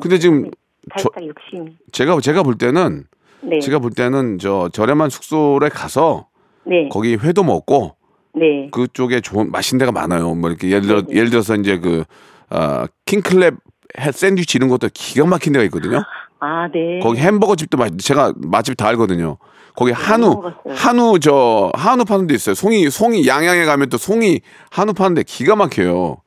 근데 0.00 0.18
지금 0.18 0.50
저- 0.98 1.08
살짝 1.14 1.26
욕심이. 1.26 1.76
제가 1.92 2.20
제가 2.20 2.42
볼 2.42 2.56
때는 2.56 3.04
네. 3.42 3.58
제가 3.60 3.78
볼 3.78 3.90
때는 3.90 4.38
저 4.38 4.68
저렴한 4.72 5.10
숙소에 5.10 5.68
가서 5.68 6.28
네. 6.64 6.88
거기 6.90 7.14
회도 7.16 7.42
먹고 7.42 7.96
네. 8.34 8.68
그쪽에 8.70 9.20
좋은 9.20 9.50
맛있는 9.50 9.78
데가 9.78 9.92
많아요. 9.92 10.34
뭐 10.34 10.48
이렇게 10.50 10.68
예를 10.68 10.82
들어. 10.82 11.02
예를 11.10 11.30
들어서 11.30 11.54
이제 11.56 11.78
그 11.78 12.04
어, 12.50 12.84
킹클랩 13.06 13.56
해- 14.00 14.12
샌드위치 14.12 14.58
이런 14.58 14.68
것도 14.68 14.88
기가 14.94 15.26
막힌 15.26 15.52
데가 15.52 15.64
있거든요. 15.64 16.02
아, 16.40 16.68
네. 16.72 16.98
거기 17.00 17.20
햄버거 17.20 17.54
집도 17.56 17.76
맛 17.78 17.90
제가 17.98 18.32
맛집 18.36 18.76
다 18.76 18.88
알거든요. 18.88 19.36
거기 19.74 19.92
한우 19.92 20.28
먹어봤어요. 20.28 20.74
한우 20.74 21.18
저 21.20 21.70
한우 21.74 22.04
파는 22.04 22.26
데 22.26 22.34
있어요. 22.34 22.54
송이 22.54 22.90
송이 22.90 23.26
양양에 23.26 23.64
가면 23.64 23.88
또 23.88 23.96
송이 23.98 24.40
한우 24.70 24.92
파는 24.92 25.14
데 25.14 25.22
기가 25.22 25.56
막혀요. 25.56 26.18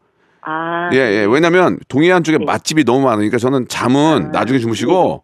아. 0.42 0.90
예, 0.94 0.98
예. 0.98 1.26
왜냐면 1.26 1.78
동해안 1.88 2.24
쪽에 2.24 2.38
네. 2.38 2.46
맛집이 2.46 2.84
너무 2.86 3.06
많으니까 3.06 3.38
저는 3.38 3.68
잠은 3.68 4.28
아, 4.28 4.40
나중에 4.40 4.60
주무시고 4.60 5.24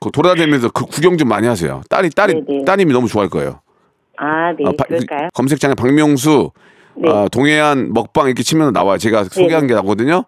그 0.00 0.10
돌아다니면서 0.12 0.70
그 0.70 0.84
구경 0.86 1.16
좀 1.18 1.28
많이 1.28 1.46
하세요. 1.46 1.82
딸이 1.90 2.10
딸이 2.10 2.44
네네. 2.46 2.64
따님이 2.64 2.92
너무 2.92 3.08
좋아할 3.08 3.28
거예요. 3.28 3.60
아, 4.16 4.52
네. 4.52 4.64
아, 4.66 4.72
바- 4.76 4.84
그럴까요? 4.84 5.28
검색창에 5.34 5.74
박명수 5.74 6.50
네. 6.96 7.10
아, 7.10 7.26
동해안 7.30 7.92
먹방 7.92 8.26
이렇게 8.26 8.42
치면 8.42 8.72
나와요. 8.72 8.98
제가 8.98 9.24
소개한 9.24 9.66
게 9.66 9.74
나거든요. 9.74 10.24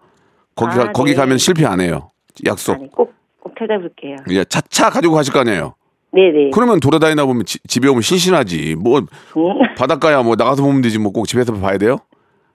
거기 0.56 0.76
가, 0.76 0.82
아, 0.82 0.92
거기 0.92 1.12
네. 1.12 1.16
가면 1.16 1.38
실패 1.38 1.64
안 1.66 1.80
해요. 1.80 2.10
약속. 2.46 2.74
아니, 2.74 2.90
꼭, 2.90 3.12
꼭 3.40 3.54
찾아볼게요. 3.58 4.16
예, 4.30 4.44
차차 4.44 4.90
가지고 4.90 5.14
가실 5.14 5.32
거 5.32 5.40
아니에요. 5.40 5.74
네네. 6.12 6.50
그러면 6.52 6.80
돌아다니다 6.80 7.24
보면 7.24 7.44
지- 7.44 7.58
집에 7.68 7.88
오면 7.88 8.02
신신하지. 8.02 8.76
뭐 8.78 8.98
음, 9.00 9.06
바닷가야 9.76 10.22
뭐 10.22 10.34
나가서 10.36 10.62
보면 10.62 10.82
되지 10.82 10.98
뭐 10.98 11.12
꼭 11.12 11.26
집에서 11.26 11.52
봐야 11.54 11.78
돼요. 11.78 11.98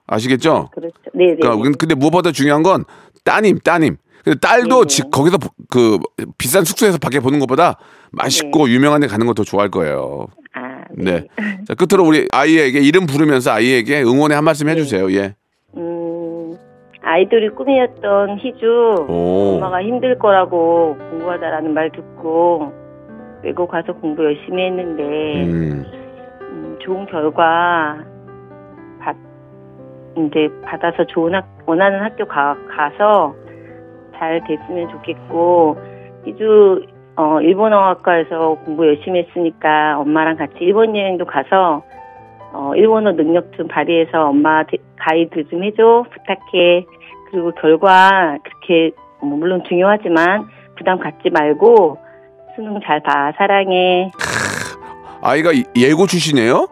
아시겠죠? 0.06 0.70
그렇죠. 0.72 0.94
네네. 1.14 1.36
그러니까 1.40 1.62
근- 1.62 1.72
근데 1.78 1.94
무엇보다 1.94 2.32
중요한 2.32 2.62
건 2.62 2.84
따님, 3.24 3.58
따님. 3.58 3.96
근데 4.24 4.38
딸도. 4.38 4.86
지- 4.86 5.02
거기서 5.10 5.38
보- 5.38 5.48
그 5.70 5.98
비싼 6.38 6.64
숙소에서 6.64 6.98
밖에 6.98 7.20
보는 7.20 7.38
것보다 7.38 7.78
맛있고 8.12 8.68
유명한 8.68 9.00
데 9.00 9.06
가는 9.06 9.26
거더 9.26 9.42
좋아할 9.44 9.70
거예요. 9.70 10.26
아, 10.54 10.84
네. 10.90 11.20
네. 11.20 11.26
자, 11.66 11.74
끝으로 11.74 12.04
우리 12.06 12.26
아이에게 12.32 12.80
이름 12.80 13.06
부르면서 13.06 13.52
아이에게 13.52 14.02
응원의 14.02 14.34
한 14.34 14.44
말씀 14.44 14.68
해주세요. 14.68 15.12
예. 15.12 15.34
음, 15.76 16.56
아이돌이 17.02 17.50
꿈이었던 17.50 18.38
희주 18.38 19.06
오. 19.08 19.54
엄마가 19.56 19.82
힘들 19.82 20.18
거라고 20.18 20.96
공부하다라는 21.10 21.72
말 21.74 21.90
듣고 21.92 22.72
외국 23.46 23.70
가서 23.70 23.92
공부 23.92 24.24
열심히 24.24 24.64
했는데 24.64 25.44
음. 25.44 25.84
음, 26.40 26.76
좋은 26.80 27.06
결과 27.06 27.96
받 28.98 29.14
이제 30.16 30.48
받아서 30.64 31.04
좋은 31.06 31.32
학 31.32 31.46
원하는 31.64 32.02
학교 32.02 32.24
가, 32.26 32.56
가서 32.68 33.36
잘 34.16 34.42
됐으면 34.48 34.88
좋겠고 34.88 35.76
희주 36.24 36.86
어 37.16 37.40
일본어학과에서 37.40 38.58
공부 38.64 38.84
열심히 38.84 39.24
했으니까 39.24 39.96
엄마랑 40.00 40.36
같이 40.36 40.56
일본 40.58 40.96
여행도 40.96 41.24
가서 41.24 41.84
어 42.52 42.72
일본어 42.74 43.12
능력 43.12 43.52
좀 43.52 43.68
발휘해서 43.68 44.28
엄마 44.28 44.64
데- 44.64 44.78
가이드 44.98 45.48
좀 45.48 45.62
해줘 45.62 46.04
부탁해 46.10 46.84
그리고 47.30 47.52
결과 47.52 48.38
그렇게 48.42 48.90
뭐 49.20 49.38
물론 49.38 49.62
중요하지만 49.68 50.48
부담 50.76 50.98
갖지 50.98 51.30
말고 51.30 52.05
수능 52.56 52.80
잘 52.84 53.00
봐 53.02 53.32
사랑해 53.36 54.10
아이가 55.22 55.52
이- 55.52 55.64
예고 55.76 56.06
출신이에요? 56.06 56.68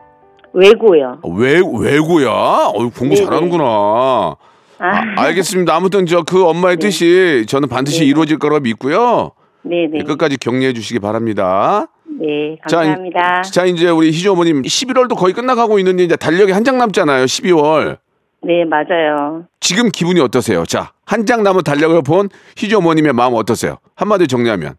외고요 0.52 1.20
외 1.36 1.54
외고야? 1.60 2.30
어, 2.30 2.72
공부 2.72 3.14
네네. 3.14 3.24
잘하는구나. 3.24 3.64
아, 3.64 4.36
아, 4.78 5.02
알겠습니다. 5.22 5.74
아무튼 5.74 6.06
저 6.06 6.22
그 6.22 6.44
엄마의 6.46 6.76
네. 6.76 6.86
뜻이 6.86 7.44
저는 7.48 7.68
반드시 7.68 8.00
네. 8.00 8.06
이루어질 8.06 8.38
거라고 8.38 8.60
믿고요. 8.60 9.32
네 9.62 9.86
네 9.90 10.02
끝까지 10.04 10.36
격려해 10.38 10.72
주시기 10.72 11.00
바랍니다. 11.00 11.86
네 12.20 12.56
자, 12.68 12.76
감사합니다 12.78 13.42
자 13.42 13.64
이제 13.64 13.88
우리 13.88 14.08
희주 14.08 14.30
어머님 14.32 14.62
11월도 14.62 15.16
거의 15.16 15.32
끝나가고 15.34 15.78
있는데 15.80 16.04
이제 16.04 16.16
달력이 16.16 16.52
한 16.52 16.62
장 16.64 16.78
남잖아요. 16.78 17.24
12월. 17.24 17.98
네 18.42 18.64
맞아요 18.66 19.44
지금 19.60 19.88
기분이 19.90 20.20
어떠세요? 20.20 20.64
자, 20.66 20.92
한 21.06 21.24
장 21.26 21.42
남은 21.42 21.62
달력을 21.64 22.00
본 22.02 22.28
희주 22.56 22.76
어머님의 22.78 23.12
마음 23.14 23.34
어떠세요? 23.34 23.78
한마디 23.96 24.28
정리하면. 24.28 24.74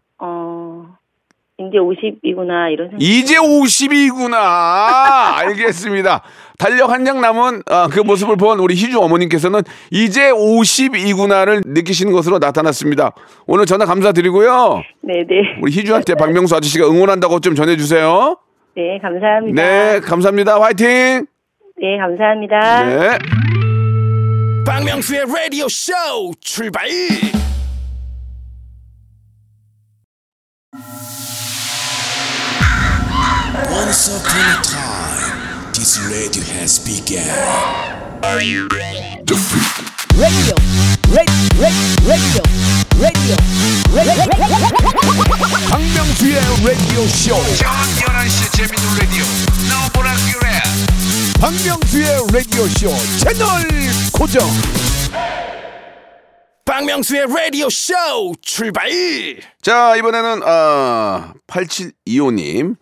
어 1.58 1.66
이제 1.68 1.78
50이구나 1.78 2.70
이런 2.72 2.90
생각 2.90 3.02
이제 3.02 3.36
50이구나. 3.36 4.34
알겠습니다. 5.40 6.22
달력 6.58 6.90
한 6.90 7.04
장 7.06 7.20
남은 7.20 7.62
아, 7.66 7.88
그 7.90 8.00
모습을 8.00 8.36
본 8.36 8.58
우리 8.58 8.74
희주 8.74 8.98
어머님께서는 9.00 9.62
이제 9.90 10.30
50이구나를 10.32 11.62
느끼시는 11.66 12.12
것으로 12.12 12.38
나타났습니다. 12.38 13.12
오늘 13.46 13.64
전화 13.64 13.84
감사드리고요. 13.86 14.82
네네 15.02 15.60
우리 15.62 15.72
희주한테 15.72 16.14
박명수 16.16 16.56
아저씨가 16.56 16.86
응원한다고 16.88 17.40
좀 17.40 17.54
전해주세요. 17.54 18.36
네 18.76 18.98
감사합니다 19.00 19.62
네, 19.62 20.00
감사합니다. 20.00 20.60
화이팅! 20.60 21.26
네, 21.78 21.98
감사합니다 21.98 22.84
네. 22.84 23.18
박명수의 24.66 25.24
라디오 25.34 25.68
쇼 25.68 25.92
출발 26.40 26.86
Once 34.06 34.22
upon 34.22 34.38
a 34.38 34.62
time, 34.62 35.72
this 35.72 35.98
radio 35.98 36.44
has 36.54 36.78
begun. 36.78 37.26
박명수의 45.70 46.36
라디오 46.64 47.06
쇼 47.08 47.34
박명수의 51.40 52.06
라디오 52.32 52.68
쇼 52.68 52.90
채널 53.18 53.48
고정. 54.12 54.48
박명수의 56.64 57.26
라디오 57.26 57.68
쇼 57.70 57.94
출발! 58.40 58.88
자, 59.62 59.96
이번에는, 59.96 60.42
아, 60.44 61.32
8725님. 61.48 62.76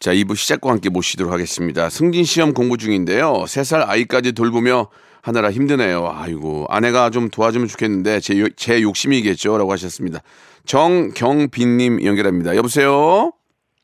자, 0.00 0.12
2부 0.14 0.34
시작과 0.34 0.70
함께 0.70 0.88
모시도록 0.88 1.30
하겠습니다. 1.30 1.90
승진 1.90 2.24
시험 2.24 2.54
공부 2.54 2.78
중인데요. 2.78 3.44
3살 3.46 3.86
아이까지 3.86 4.32
돌보며 4.32 4.88
하느라 5.20 5.50
힘드네요. 5.50 6.10
아이고, 6.16 6.64
아내가 6.70 7.10
좀 7.10 7.28
도와주면 7.28 7.68
좋겠는데, 7.68 8.20
제, 8.20 8.38
요- 8.40 8.48
제 8.56 8.80
욕심이겠죠. 8.80 9.58
라고 9.58 9.70
하셨습니다. 9.72 10.20
정경빈님 10.64 12.02
연결합니다. 12.02 12.56
여보세요? 12.56 13.32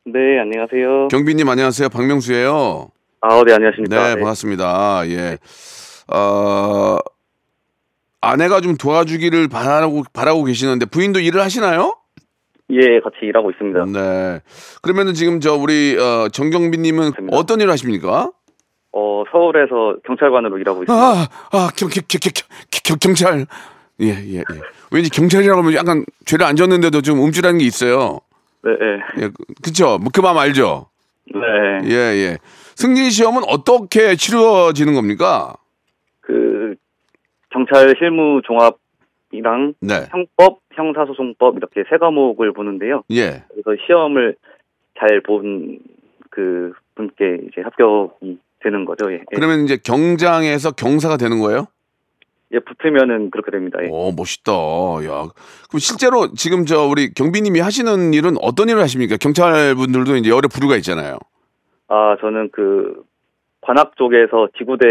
네, 0.05 0.39
안녕하세요. 0.41 1.09
경빈님 1.09 1.47
안녕하세요. 1.47 1.89
박명수예요 1.89 2.89
아, 3.21 3.43
네, 3.45 3.53
안녕하십니까. 3.53 4.07
네, 4.07 4.15
반갑습니다. 4.15 5.03
예. 5.09 5.37
어, 6.07 6.97
아내가 8.21 8.61
좀 8.61 8.75
도와주기를 8.75 9.49
바라고, 9.49 10.03
바라고 10.13 10.43
계시는데 10.45 10.85
부인도 10.87 11.19
일을 11.19 11.41
하시나요? 11.41 11.96
예, 12.69 12.99
같이 12.99 13.17
일하고 13.21 13.51
있습니다. 13.51 13.85
네. 13.85 14.39
그러면은 14.81 15.13
지금 15.13 15.39
저 15.39 15.55
우리 15.55 15.97
어, 15.97 16.27
정경빈님은 16.29 17.13
됩니다. 17.13 17.37
어떤 17.37 17.61
일을 17.61 17.71
하십니까? 17.71 18.31
어, 18.91 19.23
서울에서 19.31 19.97
경찰관으로 20.05 20.57
일하고 20.57 20.83
있습니다. 20.83 20.93
아, 20.93 21.27
아, 21.51 21.69
경, 21.77 21.87
경, 21.89 22.03
경, 22.07 22.19
경, 22.19 22.31
경, 22.83 22.97
경찰. 22.99 23.45
예, 24.01 24.07
예, 24.09 24.37
예. 24.39 24.43
왠지 24.91 25.09
경찰이라고 25.09 25.61
하면 25.61 25.73
약간 25.73 26.05
죄를 26.25 26.45
안 26.45 26.55
졌는데도 26.55 27.01
좀 27.01 27.19
움찔하는 27.19 27.59
게 27.59 27.65
있어요. 27.65 28.19
네, 28.63 28.71
네. 28.71 29.23
예, 29.23 29.27
그- 29.29 29.43
그쵸? 29.63 29.97
그 30.13 30.21
마음 30.21 30.37
알죠? 30.37 30.87
네. 31.33 31.39
예, 31.85 31.93
예. 31.95 32.37
승진 32.75 33.09
시험은 33.09 33.43
어떻게 33.47 34.15
치러지는 34.15 34.93
겁니까? 34.93 35.55
그 36.21 36.75
경찰 37.51 37.95
실무 37.97 38.41
종합 38.45 38.75
이랑 39.31 39.73
네. 39.81 40.07
형법, 40.11 40.59
형사소송법 40.73 41.57
이렇게 41.57 41.83
세 41.89 41.97
과목을 41.97 42.53
보는데요. 42.53 43.03
예. 43.11 43.43
그래서 43.49 43.81
시험을 43.85 44.35
잘 44.97 45.21
본 45.21 45.79
그 46.37 46.71
분께 46.93 47.39
이제 47.47 47.61
합격이 47.61 48.37
되는 48.59 48.85
거죠. 48.85 49.11
예. 49.11 49.15
예. 49.15 49.23
그러면 49.35 49.61
이제 49.61 49.75
경장에서 49.83 50.69
경사가 50.71 51.17
되는 51.17 51.39
거예요? 51.39 51.65
예, 52.53 52.59
붙으면은 52.59 53.31
그렇게 53.31 53.49
됩니다. 53.49 53.79
예. 53.81 53.87
오, 53.89 54.11
멋있다. 54.11 54.51
야. 54.53 55.27
그럼 55.67 55.79
실제로 55.79 56.31
지금 56.33 56.65
저 56.65 56.85
우리 56.85 57.11
경비님이 57.11 57.59
하시는 57.59 58.13
일은 58.13 58.35
어떤 58.41 58.69
일을 58.69 58.81
하십니까? 58.83 59.17
경찰 59.19 59.73
분들도 59.73 60.15
이제 60.17 60.29
여러 60.29 60.47
부류가 60.47 60.75
있잖아요. 60.75 61.17
아, 61.87 62.15
저는 62.21 62.49
그 62.51 63.03
관악 63.61 63.95
쪽에서 63.97 64.49
지구대 64.59 64.85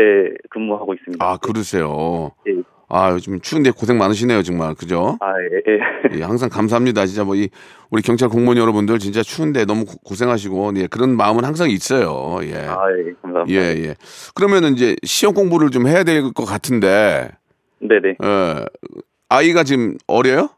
근무하고 0.51 0.95
있습니다. 0.95 1.25
아, 1.25 1.37
그러세요. 1.39 2.33
예. 2.49 2.55
아, 2.89 3.11
요즘 3.11 3.41
추운데 3.41 3.71
고생 3.73 3.99
많으시네요, 3.99 4.43
정말. 4.43 4.75
그죠? 4.75 5.19
아, 5.21 5.33
예, 5.41 5.73
예. 5.73 5.79
예, 6.21 6.23
항상 6.23 6.49
감사합니다. 6.49 7.05
진짜 7.07 7.25
뭐 7.25 7.35
이 7.35 7.49
우리 7.91 8.01
경찰 8.03 8.29
공무원 8.29 8.59
여러분들 8.59 8.99
진짜 9.01 9.23
추운데 9.23 9.65
너무 9.65 9.85
고- 9.85 9.97
고생하시고 10.05 10.73
예, 10.77 10.87
그런 10.87 11.17
마음은 11.17 11.45
항상 11.45 11.69
있어요. 11.71 12.39
예. 12.45 12.55
아, 12.57 12.79
예, 12.97 13.13
감사합니다. 13.23 13.49
예, 13.61 13.75
예. 13.89 13.95
그러면은 14.35 14.75
이제 14.75 14.95
시험 15.05 15.35
공부를 15.35 15.71
좀 15.71 15.87
해야 15.89 16.05
될 16.05 16.33
것 16.33 16.45
같은데. 16.45 17.31
네네. 17.81 18.17
예. 18.23 18.65
아이가 19.29 19.65
지금 19.65 19.97
어려요? 20.07 20.49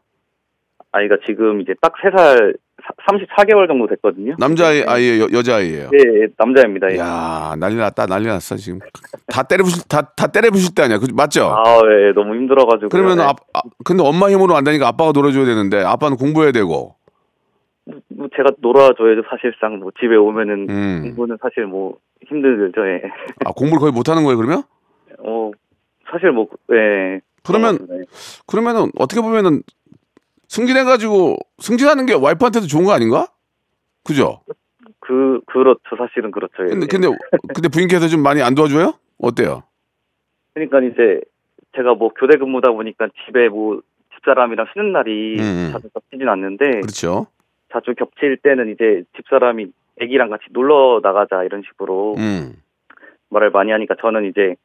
아이가 0.91 1.17
지금 1.27 1.61
이제 1.61 1.73
딱 1.81 1.93
3살, 2.03 2.55
34개월 2.97 3.67
정도 3.67 3.87
됐거든요. 3.87 4.35
남자아이 4.37 4.83
아이예요, 4.83 5.23
여, 5.23 5.27
여자아이예요? 5.31 5.89
네, 5.91 5.97
예, 5.97 6.27
남자입니다. 6.37 6.91
예. 6.91 6.97
야, 6.97 7.55
난리 7.57 7.75
났다. 7.75 8.05
난리 8.05 8.27
났어, 8.27 8.55
지금. 8.55 8.79
다 9.27 9.43
때려 9.43 9.63
부실 9.63 9.83
다, 9.87 10.01
다 10.15 10.27
때려 10.27 10.49
부실 10.51 10.73
때 10.73 10.83
아니야. 10.83 10.97
그 10.97 11.07
맞죠? 11.13 11.45
아, 11.45 11.81
예, 11.85 12.13
너무 12.13 12.35
힘들어가지고. 12.35 12.89
그러면 12.89 13.17
네. 13.17 13.23
아, 13.23 13.33
아, 13.53 13.61
근데 13.83 14.03
엄마 14.03 14.29
힘으로 14.29 14.55
안 14.55 14.63
되니까 14.63 14.87
아빠가 14.87 15.11
놀아줘야 15.11 15.45
되는데 15.45 15.83
아빠는 15.83 16.17
공부해야 16.17 16.51
되고. 16.51 16.95
뭐 18.09 18.27
제가 18.35 18.49
놀아줘야죠, 18.59 19.23
사실상. 19.29 19.79
뭐 19.79 19.91
집에 19.99 20.15
오면은 20.15 20.67
음. 20.69 21.01
공부는 21.03 21.37
사실 21.41 21.65
뭐 21.65 21.97
힘들죠, 22.27 22.87
예. 22.87 23.01
아, 23.45 23.51
공부를 23.51 23.79
거의 23.79 23.91
못 23.91 24.09
하는 24.09 24.23
거예요, 24.23 24.37
그러면? 24.37 24.63
어, 25.19 25.51
사실 26.11 26.31
뭐, 26.31 26.47
예. 26.71 27.21
그러면 27.43 27.77
네. 27.89 28.01
그러면은 28.47 28.91
어떻게 28.97 29.21
보면은 29.21 29.63
승진해가지고 30.49 31.37
승진하는 31.59 32.05
게 32.05 32.13
와이프한테도 32.13 32.67
좋은 32.67 32.83
거 32.83 32.91
아닌가? 32.91 33.27
그죠? 34.03 34.41
그, 34.99 35.41
그렇죠, 35.45 35.95
사실은 35.97 36.31
그렇죠. 36.31 36.63
예. 36.63 36.67
근데 36.67 36.87
근데 36.87 37.07
근데 37.53 37.69
부인께서 37.69 38.07
좀 38.07 38.21
많이 38.21 38.41
안 38.41 38.55
도와줘요? 38.55 38.93
어때요? 39.19 39.63
그러니까 40.53 40.81
이제 40.81 41.21
제가 41.75 41.93
뭐 41.93 42.09
교대 42.09 42.37
근무다 42.37 42.71
보니까 42.71 43.07
집에 43.25 43.47
뭐 43.49 43.81
집사람이랑 44.15 44.65
쉬는 44.73 44.91
날이 44.91 45.37
음. 45.39 45.69
자주 45.71 45.89
겹치진 45.89 46.27
않는데 46.27 46.81
그렇죠. 46.81 47.27
자주 47.71 47.93
겹칠 47.95 48.37
때는 48.37 48.71
이제 48.71 49.03
집사람이 49.15 49.67
애기랑 50.01 50.29
같이 50.29 50.45
놀러 50.49 50.99
나가자 51.03 51.43
이런 51.43 51.61
식으로 51.71 52.15
음. 52.17 52.55
말을 53.29 53.51
많이 53.51 53.71
하니까 53.71 53.95
저는 54.01 54.25
이제 54.25 54.55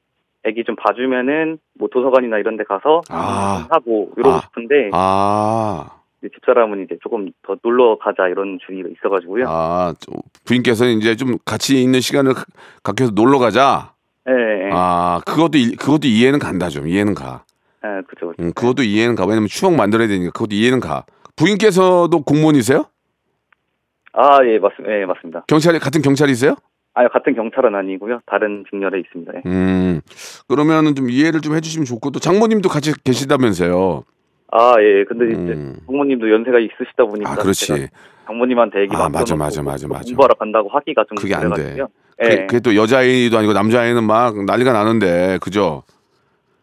애기 0.44 0.64
좀 0.64 0.76
봐주면은 0.76 1.59
뭐 1.78 1.88
도서관이나 1.92 2.38
이런 2.38 2.57
데 2.57 2.64
가서 2.64 3.00
아. 3.09 3.66
하고 3.70 4.12
이러고 4.16 4.37
아. 4.37 4.40
싶은데 4.40 4.90
아, 4.92 5.87
집사람은 6.22 6.85
이제 6.85 6.98
조금 7.02 7.30
더 7.42 7.57
놀러 7.62 7.98
가자 7.98 8.28
이런 8.28 8.59
주의가 8.66 8.88
있어가지고요. 8.90 9.44
아 9.48 9.94
저- 9.98 10.12
부인께서는 10.46 10.98
이제 10.98 11.16
좀 11.16 11.37
같이 11.44 11.83
있는 11.83 12.00
시간을 12.00 12.35
가- 12.35 12.44
갖게 12.83 13.04
해서 13.04 13.12
놀러 13.14 13.38
가자. 13.38 13.92
예, 14.28 14.33
예. 14.33 14.70
아, 14.72 15.20
그것도 15.26 15.59
이- 15.59 15.76
그것도 15.76 16.07
이해는 16.09 16.38
간다 16.38 16.68
좀 16.68 16.88
이해는 16.88 17.14
가. 17.14 17.44
예, 17.85 18.00
그죠. 18.09 18.33
음, 18.40 18.52
그것도 18.54 18.83
이해는 18.83 19.14
가. 19.16 19.26
왜냐면 19.26 19.48
추억 19.48 19.74
만들어야 19.74 20.09
되니까 20.09 20.33
그것도 20.33 20.54
이해는 20.54 20.80
가. 20.80 21.04
부인께서도 21.37 22.22
공무원이세요? 22.22 22.87
아, 24.14 24.38
예, 24.46 24.59
맞습니다. 24.59 24.94
예, 25.00 25.04
맞습니다. 25.07 25.44
경찰 25.48 25.78
같은 25.78 26.00
경찰이세요? 26.00 26.54
아, 26.94 27.09
같은 27.09 27.35
경찰은 27.35 27.74
아니고요. 27.74 28.20
다른 28.24 28.64
직렬에 28.70 29.00
있습니다. 29.00 29.33
예. 29.35 29.40
음. 29.46 30.00
그러면은 30.46 30.94
좀 30.94 31.11
이해를 31.11 31.40
좀 31.40 31.57
해주시면 31.57 31.85
좋고 31.85 32.11
또 32.11 32.20
장모님도 32.20 32.68
같이 32.68 32.92
계시다면서요. 33.02 34.04
아, 34.52 34.74
예. 34.78 35.04
근데 35.04 35.26
이제 35.26 35.52
음. 35.54 35.76
부모님도 35.87 36.30
연세가 36.30 36.61
있으시다 36.61 37.04
보니까 37.04 37.33
아, 37.33 37.35
그렇지. 37.35 37.88
장모님한테 38.26 38.83
얘기 38.83 38.94
아, 38.94 39.00
막 39.00 39.12
맞아, 39.12 39.35
끊어놓고 39.35 39.44
맞아, 39.44 39.62
맞아, 39.62 39.88
맞아. 39.88 40.04
공부하러 40.04 40.35
간다고 40.35 40.68
하기가 40.68 41.04
좀 41.09 41.16
그게 41.16 41.35
안 41.35 41.52
돼. 41.52 41.76
그, 41.76 41.87
예. 42.22 42.46
그게 42.46 42.61
또 42.61 42.76
여자아이도 42.76 43.37
아니고 43.37 43.52
남자아이는 43.52 44.04
막 44.04 44.44
난리가 44.44 44.72
나는데 44.72 45.38
그죠? 45.42 45.83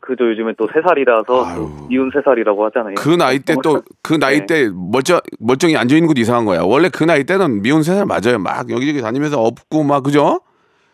그죠. 0.02 0.30
요즘에 0.30 0.54
또세 0.58 0.74
살이라서. 0.86 1.56
또 1.56 1.88
미운 1.88 2.10
세 2.14 2.20
살이라고 2.26 2.66
하잖아요. 2.66 2.96
그 2.98 3.10
나이 3.10 3.40
때 3.40 3.56
또 3.64 3.82
그 4.02 4.16
나이 4.20 4.40
네. 4.40 4.46
때 4.48 4.70
멀쩡 4.74 5.22
멀쩡히 5.40 5.78
앉아 5.78 5.96
있는 5.96 6.08
것도 6.08 6.20
이상한 6.20 6.46
거야. 6.46 6.62
원래 6.64 6.90
그 6.90 7.04
나이 7.04 7.24
때는 7.24 7.62
미운 7.62 7.84
세 7.84 7.94
살 7.96 8.06
맞아요. 8.06 8.40
막 8.40 8.70
여기저기 8.70 9.02
다니면서 9.02 9.42
업고 9.42 9.84
막 9.84 10.02
그죠? 10.04 10.42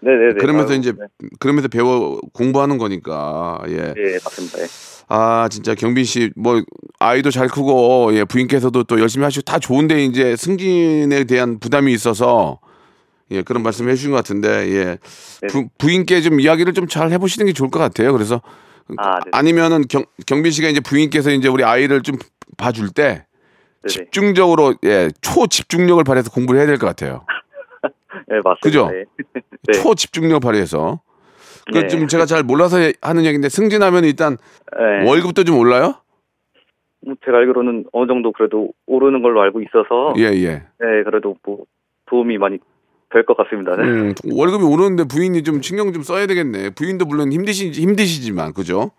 네네네. 0.02 0.36
그러면서 0.40 0.74
아유, 0.74 0.80
이제 0.80 0.92
네. 0.92 1.08
그러면서 1.40 1.68
배워 1.70 2.20
공부하는 2.34 2.78
거니까 2.78 3.60
예. 3.70 3.94
예, 3.98 4.14
맞습니다. 4.24 4.60
예. 4.60 4.66
아 5.10 5.48
진짜 5.50 5.74
경빈 5.74 6.04
씨 6.04 6.30
뭐 6.36 6.62
아이도 7.00 7.32
잘 7.32 7.48
크고 7.48 8.10
예 8.14 8.26
부인께서도 8.26 8.84
또 8.84 9.00
열심히 9.00 9.24
하시고 9.24 9.44
다 9.44 9.58
좋은데 9.58 10.04
이제 10.04 10.36
승진에 10.36 11.24
대한 11.24 11.60
부담이 11.60 11.94
있어서 11.94 12.60
예 13.32 13.42
그런 13.42 13.64
말씀 13.64 13.88
해주신 13.90 14.12
것 14.12 14.18
같은데 14.18 14.70
예 14.72 14.84
네. 15.42 15.48
부, 15.48 15.68
부인께 15.78 16.20
좀 16.22 16.40
이야기를 16.42 16.74
좀 16.74 16.88
잘 16.88 17.10
해보시는 17.12 17.46
게 17.48 17.54
좋을 17.54 17.70
것 17.70 17.80
같아요. 17.80 18.12
그래서 18.14 18.42
아, 18.98 19.20
네. 19.20 19.32
아니면은 19.34 19.82
경, 19.90 20.06
경빈 20.26 20.52
씨가 20.52 20.70
이제 20.70 20.80
부인께서 20.80 21.32
이제 21.32 21.48
우리 21.48 21.64
아이를 21.64 22.02
좀 22.02 22.16
봐줄 22.58 22.90
때 22.90 23.26
네네. 23.84 23.88
집중적으로 23.88 24.76
예 24.84 25.10
초 25.22 25.48
집중력을 25.48 26.04
발휘해서 26.04 26.32
공부를 26.32 26.60
해야 26.60 26.68
될 26.68 26.78
것 26.78 26.88
같아요. 26.88 27.26
예, 28.32 28.36
맞습니다. 28.44 28.60
그죠? 28.62 28.90
예. 28.94 29.04
네. 29.68 29.74
초 29.82 29.94
집중력 29.96 30.42
발휘해서 30.42 31.02
그 31.72 31.80
네. 31.80 31.88
좀 31.88 32.08
제가 32.08 32.26
잘 32.26 32.44
몰라서 32.44 32.78
하는 33.02 33.26
얘기인데 33.26 33.50
승진하면 33.50 34.06
일단 34.06 34.38
예. 34.80 35.08
월급도 35.08 35.44
좀 35.44 35.58
올라요? 35.58 35.96
뭐 37.06 37.16
제가 37.26 37.38
알기로는 37.38 37.86
어느 37.94 38.08
정도 38.08 38.32
그래도 38.32 38.70
오르는 38.88 39.22
걸로 39.22 39.42
알고 39.42 39.62
있어서 39.62 40.14
예 40.18 40.24
예. 40.44 40.50
네, 40.80 41.04
그래도 41.06 41.36
뭐 41.46 41.66
도움이 42.08 42.38
많이 42.38 42.58
될 43.14 43.24
것 43.26 43.38
같습니다. 43.38 43.76
네. 43.76 43.84
음, 43.84 44.14
월급이 44.32 44.64
오르는데 44.64 45.06
부인이 45.06 45.44
좀 45.44 45.62
신경 45.62 45.94
좀 45.94 46.04
써야 46.04 46.26
되겠네. 46.28 46.72
부인도 46.72 47.06
물론 47.06 47.32
힘드시 47.32 47.72
힘드시지만 47.72 48.54
그죠? 48.54 48.92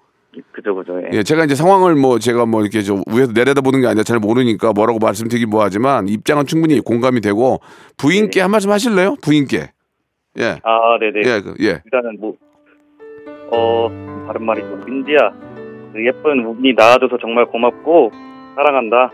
그죠, 0.53 0.75
그죠. 0.75 1.01
예. 1.03 1.09
예, 1.19 1.23
제가 1.23 1.45
이제 1.45 1.55
상황을 1.55 1.95
뭐 1.97 2.19
제가 2.19 2.47
뭐 2.47 2.61
이렇게 2.63 2.83
저 2.83 2.95
위에서 3.13 3.33
내려다 3.33 3.61
보는 3.61 3.81
게 3.81 3.87
아니라 3.87 4.05
잘 4.05 4.19
모르니까 4.19 4.73
뭐라고 4.73 4.99
말씀드리기 4.99 5.47
뭐하지만 5.47 6.09
입장은 6.09 6.47
충분히 6.47 6.81
공감이 6.81 7.21
되고 7.21 7.61
부인께 7.97 8.41
한 8.41 8.51
말씀 8.51 8.71
하실래요? 8.71 9.17
부인께. 9.23 9.71
예, 10.39 10.45
아, 10.63 10.99
네네. 11.01 11.21
예, 11.25 11.41
그, 11.41 11.55
예. 11.61 11.83
일단은 11.85 12.19
뭐, 12.21 12.35
어, 13.51 13.89
다른 14.29 14.45
말이죠. 14.45 14.77
민지야, 14.87 15.19
그 15.93 16.07
예쁜 16.07 16.45
우빈이 16.45 16.75
낳아줘서 16.75 17.19
정말 17.21 17.47
고맙고, 17.47 18.13
사랑한다. 18.55 19.11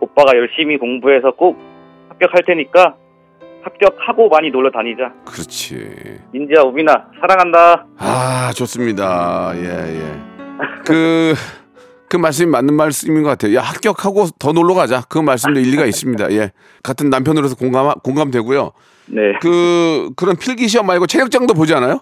오빠가 0.00 0.36
열심히 0.36 0.78
공부해서 0.78 1.30
꼭 1.32 1.58
합격할 2.08 2.42
테니까, 2.44 2.96
합격하고 3.62 4.28
많이 4.28 4.50
놀러 4.50 4.70
다니자. 4.70 5.12
그렇지. 5.24 6.20
민지야, 6.32 6.62
우빈아, 6.62 6.92
사랑한다. 7.20 7.86
아, 7.98 8.50
좋습니다. 8.54 9.52
예, 9.56 10.00
예. 10.00 10.20
그, 10.84 11.34
그 12.08 12.16
말씀이 12.16 12.50
맞는 12.50 12.74
말씀인 12.74 13.22
것 13.22 13.30
같아요. 13.30 13.54
야, 13.56 13.60
합격하고 13.62 14.26
더 14.38 14.52
놀러 14.52 14.74
가자. 14.74 15.02
그 15.08 15.18
말씀도 15.18 15.60
일리가 15.60 15.86
있습니다. 15.86 16.32
예. 16.32 16.52
같은 16.82 17.08
남편으로서 17.10 17.56
공감, 17.56 17.92
공감되고요. 18.02 18.72
네. 19.06 19.20
그, 19.40 20.10
그런 20.16 20.36
필기 20.36 20.68
시험 20.68 20.86
말고 20.86 21.06
체력장도 21.06 21.54
보지 21.54 21.74
않아요? 21.74 22.00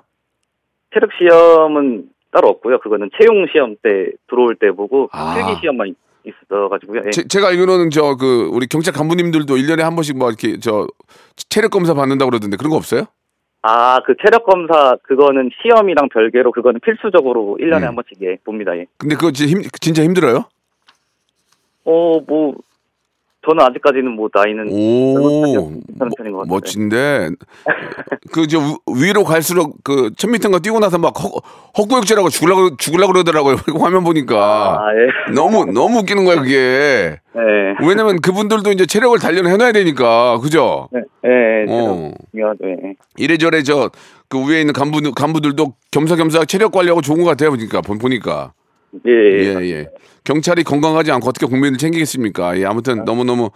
체력 0.93 1.11
시험은 1.19 2.05
따로 2.33 2.49
없고요. 2.49 2.81
그거는 2.81 3.11
채용 3.19 3.47
시험 3.53 3.77
때 3.83 4.13
들어올 4.29 4.57
때 4.57 4.71
보고, 4.71 5.09
아. 5.13 5.35
필기 5.35 5.61
시험만 5.61 5.95
있- 6.25 6.35
있어가지고요. 6.51 7.03
예. 7.07 7.11
제, 7.11 7.27
제가 7.27 7.49
알기로는 7.49 7.91
저 7.91 8.15
그 8.17 8.49
우리 8.53 8.67
경찰 8.67 8.93
간부님들도 8.95 9.57
일년에 9.57 9.83
한 9.83 9.95
번씩 9.95 10.17
뭐 10.19 10.29
이렇게 10.29 10.59
저 10.61 10.87
체력 11.49 11.71
검사 11.71 11.95
받는다고 11.95 12.31
그러던데 12.31 12.57
그런 12.57 12.71
거 12.71 12.77
없어요? 12.77 13.05
아, 13.63 14.01
그 14.07 14.15
체력 14.25 14.45
검사, 14.47 14.97
그거는 15.03 15.51
시험이랑 15.63 16.09
별개로, 16.09 16.51
그거는 16.51 16.81
필수적으로 16.81 17.59
1년에 17.61 17.83
음. 17.83 17.89
한 17.89 17.95
번씩, 17.95 18.17
예, 18.23 18.37
봅니다, 18.43 18.75
예. 18.77 18.87
근데 18.97 19.17
그거 19.17 19.31
진짜, 19.33 19.51
힘, 19.51 19.63
진짜 19.81 20.03
힘들어요? 20.03 20.45
어, 21.85 22.21
뭐, 22.27 22.55
저는 23.47 23.65
아직까지는 23.65 24.13
뭐, 24.13 24.29
나이는. 24.33 24.69
오, 24.71 25.71
괜찮은 25.87 26.11
편인 26.17 26.33
것 26.33 26.39
같아요. 26.41 26.47
멋진데 26.49 27.31
그저 28.33 28.59
위로 28.95 29.25
갈수록 29.25 29.77
그 29.83 30.11
천미터가 30.17 30.59
뛰고 30.59 30.79
나서 30.79 30.99
막 30.99 31.15
헛, 31.19 31.33
헛구역질하고 31.79 32.29
죽으려고 32.29 32.77
죽으려고 32.77 33.13
그러더라고요. 33.13 33.57
화면 33.81 34.05
보니까 34.05 34.79
아, 34.79 34.85
예. 34.95 35.33
너무 35.33 35.65
너무 35.73 36.01
웃기는 36.01 36.25
거야 36.25 36.37
그게. 36.41 37.17
네. 37.35 37.41
왜냐면 37.87 38.21
그분들도 38.21 38.73
이제 38.73 38.85
체력을 38.85 39.19
단련해 39.19 39.57
놔야 39.57 39.73
되니까 39.73 40.39
그죠? 40.41 40.89
네, 40.93 41.01
예, 41.25 41.65
예. 41.67 41.73
어. 41.73 42.13
예. 42.37 42.95
이래저래 43.17 43.63
저 43.63 43.91
그 44.31 44.49
위에 44.49 44.61
있는 44.61 44.73
간부 44.73 45.01
간부들도 45.13 45.75
겸사겸사 45.91 46.45
체력 46.45 46.71
관리하고 46.71 47.01
좋은 47.03 47.19
것 47.25 47.31
같아요. 47.31 47.51
보니까 47.51 47.81
본- 47.81 47.99
보니까. 47.99 48.53
예, 49.07 49.11
예. 49.13 49.45
예, 49.61 49.71
예. 49.71 49.89
경찰이 50.25 50.65
건강하지 50.65 51.11
않고 51.13 51.29
어떻게 51.29 51.47
국민을 51.47 51.79
챙기겠습니까? 51.79 52.59
예, 52.59 52.65
아무튼 52.67 53.05
너무너무, 53.05 53.51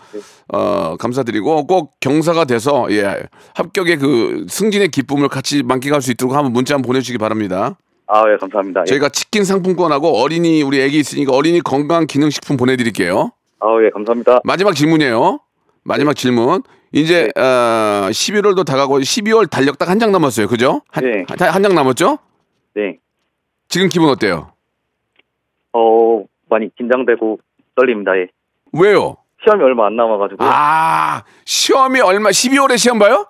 어, 0.48 0.96
감사드리고 0.96 1.66
꼭 1.66 1.92
경사가 2.00 2.44
돼서, 2.46 2.86
예, 2.90 3.24
합격의 3.54 3.98
그 3.98 4.46
승진의 4.48 4.88
기쁨을 4.88 5.28
같이 5.28 5.62
만끽할 5.62 6.00
수 6.02 6.10
있도록 6.12 6.34
한번 6.34 6.52
문자 6.52 6.74
한번 6.74 6.86
보내주시기 6.88 7.18
바랍니다. 7.18 7.76
아, 8.06 8.22
예, 8.32 8.36
감사합니다. 8.38 8.82
예. 8.82 8.84
저희가 8.86 9.08
치킨 9.10 9.44
상품권하고 9.44 10.18
어린이, 10.18 10.62
우리 10.62 10.80
애기 10.80 10.98
있으니까 10.98 11.32
어린이 11.32 11.60
건강 11.60 12.06
기능식품 12.06 12.56
보내드릴게요. 12.56 13.30
아, 13.60 13.66
예, 13.84 13.90
감사합니다. 13.90 14.40
마지막 14.44 14.74
질문이에요. 14.74 15.40
마지막 15.82 16.14
질문. 16.14 16.62
이제, 16.92 17.30
어, 17.36 18.08
11월도 18.10 18.64
다가고 18.64 19.00
12월 19.00 19.50
달력 19.50 19.78
딱 19.78 19.88
한 19.90 19.98
장 19.98 20.12
남았어요. 20.12 20.46
그죠? 20.48 20.80
네. 21.02 21.24
한 21.28 21.62
장 21.62 21.74
남았죠? 21.74 22.18
네. 22.76 22.98
지금 23.68 23.88
기분 23.88 24.08
어때요? 24.08 24.52
어, 25.74 26.24
많이 26.48 26.70
긴장되고 26.76 27.38
떨립니다, 27.76 28.16
예. 28.16 28.28
왜요? 28.72 29.16
시험이 29.44 29.62
얼마 29.64 29.86
안 29.86 29.96
남아가지고. 29.96 30.38
아, 30.42 31.22
시험이 31.44 32.00
얼마, 32.00 32.30
12월에 32.30 32.78
시험 32.78 32.98
봐요? 32.98 33.26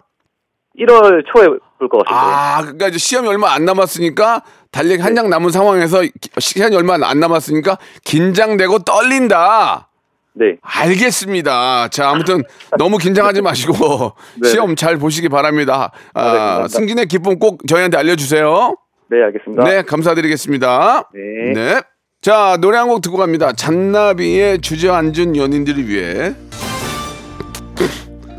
1월 0.79 1.25
초에 1.33 1.47
볼 1.79 1.89
것 1.89 2.05
같습니다. 2.05 2.57
아, 2.57 2.61
그러니까 2.63 2.89
이제 2.89 2.99
시험이 2.99 3.29
얼마 3.29 3.53
안 3.53 3.65
남았으니까 3.65 4.43
달력 4.71 5.01
한 5.05 5.15
장 5.15 5.29
남은 5.31 5.51
상황에서 5.51 6.01
기- 6.03 6.11
시간이 6.39 6.75
얼마 6.77 6.95
안 7.03 7.21
남았으니까 7.21 7.79
긴장되고 8.05 8.81
떨린다. 8.81 9.89
네. 10.33 10.57
알겠습니다. 10.63 11.89
자, 11.89 12.11
아무튼 12.11 12.43
너무 12.79 12.99
긴장하지 12.99 13.43
마시고 13.43 14.13
네. 14.43 14.49
시험 14.49 14.75
잘 14.77 14.97
보시기 14.99 15.29
바랍니다. 15.29 15.91
네, 16.15 16.21
아, 16.21 16.23
감사합니다. 16.25 16.69
승진의 16.69 17.07
기쁨 17.07 17.39
꼭 17.39 17.61
저희한테 17.69 17.97
알려주세요. 17.99 18.77
네, 19.11 19.23
알겠습니다. 19.23 19.65
네, 19.65 19.83
감사드리겠습니다. 19.83 21.11
네. 21.55 21.81
자, 22.25 22.57
노래 22.59 22.79
한 22.79 22.89
곡 22.89 23.03
듣고 23.03 23.19
갑니다. 23.19 23.53
잔나비의 23.53 24.63
주저앉은 24.63 25.37
연인들을 25.37 25.87
위해. 25.87 26.35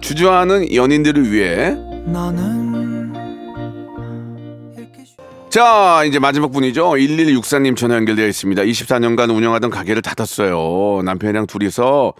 주저하는 0.01 0.73
연인들을 0.73 1.31
위해. 1.31 1.75
자, 5.51 6.03
이제 6.05 6.17
마지막 6.17 6.51
분이죠. 6.51 6.93
1164님 6.93 7.77
전화 7.77 7.95
연결되어 7.97 8.27
있습니다. 8.27 8.63
24년간 8.63 9.29
운영하던 9.35 9.69
가게를 9.69 10.01
닫았어요. 10.01 11.03
남편이랑 11.03 11.45
둘이서 11.45 12.13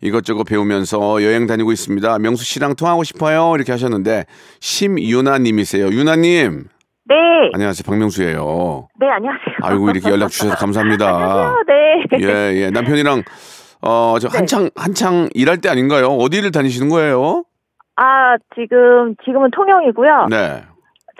이것저것 0.00 0.44
배우면서 0.44 1.22
여행 1.22 1.46
다니고 1.46 1.70
있습니다. 1.70 2.18
명수 2.18 2.44
씨랑 2.44 2.76
통하고 2.76 3.04
싶어요. 3.04 3.52
이렇게 3.56 3.72
하셨는데, 3.72 4.24
심유나 4.60 5.36
님이세요. 5.38 5.88
유나 5.88 6.16
님. 6.16 6.64
네, 7.10 7.16
안녕하세요. 7.54 7.82
박명수예요. 7.84 8.86
네, 9.00 9.08
안녕하세요. 9.08 9.56
아이고, 9.62 9.90
이렇게 9.90 10.10
연락 10.10 10.28
주셔서 10.28 10.54
감사합니다. 10.54 11.08
안녕하세요. 11.10 11.64
네. 11.66 12.18
예, 12.22 12.62
예. 12.66 12.70
남편이랑, 12.70 13.24
어, 13.82 14.14
저 14.20 14.28
한창, 14.28 14.70
한창 14.76 15.28
일할 15.34 15.58
때 15.58 15.68
아닌가요? 15.68 16.06
어디를 16.06 16.52
다니시는 16.52 16.88
거예요? 16.88 17.42
아, 17.96 18.36
지금, 18.54 19.16
지금은 19.24 19.50
통영이고요. 19.50 20.28
네. 20.30 20.62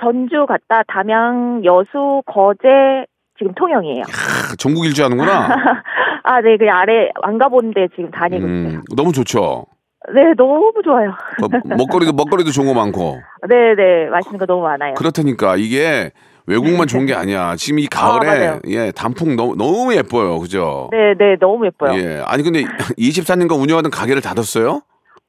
전주 0.00 0.46
갔다 0.46 0.84
담양, 0.86 1.60
여수, 1.64 2.22
거제, 2.24 3.06
지금 3.36 3.52
통영이에요. 3.54 4.04
크, 4.04 4.56
전국 4.58 4.86
일주 4.86 5.02
하는구나. 5.02 5.48
아, 6.22 6.40
네, 6.40 6.56
그 6.56 6.70
아래 6.70 7.10
안 7.22 7.36
가본 7.36 7.74
데 7.74 7.88
지금 7.96 8.12
다니고 8.12 8.46
있어요. 8.46 8.78
음, 8.78 8.82
너무 8.94 9.10
좋죠. 9.12 9.66
네, 10.14 10.34
너무 10.36 10.72
좋아요. 10.84 11.10
어, 11.42 11.74
먹거리도, 11.76 12.12
먹거리도 12.12 12.50
좋은 12.50 12.66
거 12.66 12.74
많고. 12.74 13.20
네, 13.48 13.74
네, 13.76 14.08
맛있는 14.10 14.38
거 14.38 14.46
너무 14.46 14.62
많아요. 14.62 14.94
그렇다니까 14.94 15.56
이게 15.56 16.10
외국만 16.46 16.86
좋은 16.86 17.06
게 17.06 17.14
아니야. 17.14 17.54
지금 17.56 17.78
이 17.78 17.86
가을에 17.86 18.26
맞아요. 18.26 18.60
예 18.66 18.90
단풍 18.92 19.36
너무 19.36 19.56
너무 19.56 19.94
예뻐요. 19.94 20.38
그죠? 20.40 20.88
네, 20.90 21.14
네, 21.16 21.36
너무 21.40 21.66
예뻐요. 21.66 21.94
예. 21.98 22.22
아니 22.26 22.42
근데 22.42 22.64
24년간 22.98 23.60
운영하던 23.60 23.90
가게를 23.90 24.20
닫았어요? 24.20 24.82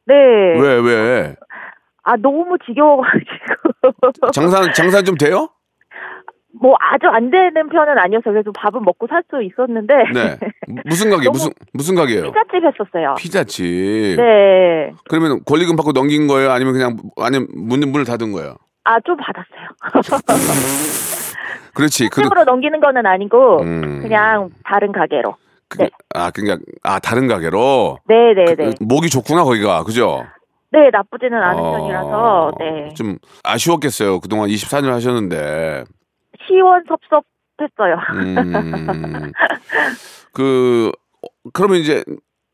네. 0.08 0.16
왜 0.16 0.80
왜? 0.80 1.36
아, 2.04 2.16
너무 2.18 2.58
지겨워가지고. 2.66 4.32
장사 4.34 4.74
장사 4.74 5.04
좀 5.04 5.16
돼요? 5.16 5.50
뭐 6.60 6.76
아주 6.80 7.08
안 7.08 7.30
되는 7.32 7.70
편은 7.70 7.98
아니어서 7.98 8.30
그래도 8.32 8.52
밥은 8.52 8.84
먹고 8.84 9.08
살 9.08 9.24
수 9.30 9.42
있었는데. 9.42 9.94
네. 10.14 10.38
무슨 10.86 11.10
가게? 11.10 11.30
무슨 11.30 11.52
무슨 11.74 11.96
가게예요? 11.96 12.24
피자집 12.32 12.64
했었어요. 12.66 13.16
피자집. 13.18 14.18
네. 14.18 14.92
그러면 15.10 15.40
권리금 15.46 15.76
받고 15.76 15.94
넘긴 15.94 16.28
거예요? 16.28 16.52
아니면 16.52 16.74
그냥 16.74 16.98
아니면 17.18 17.48
문 17.56 17.80
문을 17.80 18.06
닫은 18.06 18.32
거예요? 18.34 18.56
아, 18.84 19.00
좀 19.02 19.16
받았어요. 19.18 19.68
그렇지. 21.74 22.10
그 22.10 22.22
집으로 22.24 22.44
넘기는 22.44 22.78
거는 22.80 23.06
아니고, 23.06 23.62
음. 23.62 24.02
그냥 24.02 24.50
다른 24.66 24.92
가게로. 24.92 25.36
그, 25.70 25.78
네. 25.78 25.90
아 26.14 26.32
그러니까 26.32 26.58
아 26.84 27.00
다른 27.00 27.28
가게로 27.30 28.00
네, 28.10 28.34
네, 28.34 28.56
네. 28.56 28.72
목이 28.82 29.10
좋구나 29.10 29.46
거기가 29.46 29.84
그죠? 29.86 30.26
네, 30.72 30.90
나쁘지는 30.92 31.42
않은 31.42 31.60
어, 31.64 31.72
편이라서, 31.72 32.52
네. 32.60 32.90
좀 32.96 33.18
아쉬웠겠어요. 33.44 34.20
그동안 34.20 34.50
24년 34.50 34.90
하셨는데. 34.90 35.86
시원섭섭했어요. 36.48 37.98
음. 38.16 39.32
그 40.34 40.92
어, 41.24 41.28
그러면 41.54 41.78
이제 41.80 42.04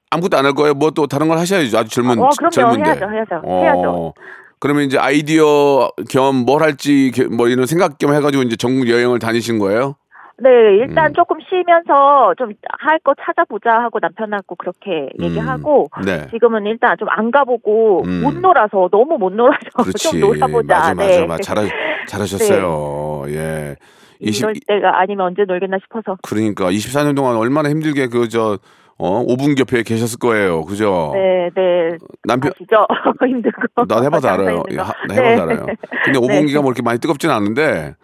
아무것도 0.10 0.38
안 0.38 0.45
할 0.45 0.54
거예요. 0.54 0.73
뭐 0.73 0.91
또 0.91 1.08
다른 1.08 1.28
걸 1.28 1.38
하셔야죠. 1.38 1.78
아주 1.78 1.89
젊은 1.89 2.19
어, 2.19 2.30
그럼요. 2.38 2.50
젊은데. 2.52 2.89
해야죠, 2.89 3.10
해야죠. 3.12 3.41
어, 3.43 3.62
해야죠. 3.63 4.13
그러면 4.60 4.84
이제 4.84 4.97
아이디어 4.97 5.89
겸 6.10 6.45
뭘 6.45 6.63
할지 6.63 7.12
겨- 7.13 7.28
뭐 7.30 7.47
이런 7.47 7.65
생각 7.67 7.97
겸 8.00 8.13
해가지고 8.13 8.43
이제 8.43 8.56
전국 8.56 8.89
여행을 8.89 9.19
다니신 9.19 9.60
거예요? 9.60 9.95
네, 10.39 10.50
일단 10.80 11.08
음. 11.12 11.13
조금 11.13 11.38
쉬면서 11.50 12.34
좀 12.38 12.54
할 12.80 13.00
거 13.00 13.13
찾아보자 13.19 13.71
하고 13.82 13.97
남편하고 14.00 14.56
그렇게 14.56 15.10
얘기하고 15.19 15.88
네. 16.06 16.28
지금은 16.32 16.65
일단 16.67 16.95
좀 17.00 17.08
안 17.10 17.32
가보고 17.32 18.04
음. 18.06 18.21
못 18.23 18.34
놀아서 18.36 18.88
너무 18.91 19.17
못 19.17 19.34
놀아서 19.34 19.60
그렇지. 19.84 20.12
좀 20.12 20.19
놀아보자. 20.19 20.76
맞아, 20.78 20.93
맞아, 20.93 21.08
네. 21.08 21.26
맞아. 21.28 21.41
잘하, 21.43 21.67
잘하셨어요. 22.08 23.16
예. 23.27 23.75
20, 24.19 24.41
이럴 24.41 24.53
때가 24.67 24.99
아니면 24.99 25.27
언제 25.27 25.43
놀겠나 25.45 25.77
싶어서. 25.84 26.17
그러니까 26.23 26.71
24년 26.71 27.15
동안 27.15 27.36
얼마나 27.36 27.69
힘들게 27.69 28.08
그저 28.08 28.58
어, 28.99 29.23
5분 29.25 29.56
곁에 29.56 29.84
계셨을 29.84 30.17
거예요. 30.17 30.63
그죠? 30.63 31.12
네, 31.13 31.49
네. 31.56 31.97
남편 32.23 32.51
아시죠? 32.56 32.88
힘들고. 33.23 33.86
나 33.88 34.01
해봐서 34.01 34.27
장사 34.27 34.34
알아요. 34.41 34.56
힘든 34.58 34.71
예, 34.71 34.75
거. 34.77 34.84
하- 34.84 34.93
해봐서 35.12 35.45
네. 35.45 35.53
알아요. 35.53 35.65
근데 36.06 36.17
5분기가 36.19 36.62
뭐 36.62 36.71
이렇게 36.71 36.82
많이 36.82 36.99
뜨겁진 36.99 37.30
않은데 37.30 37.95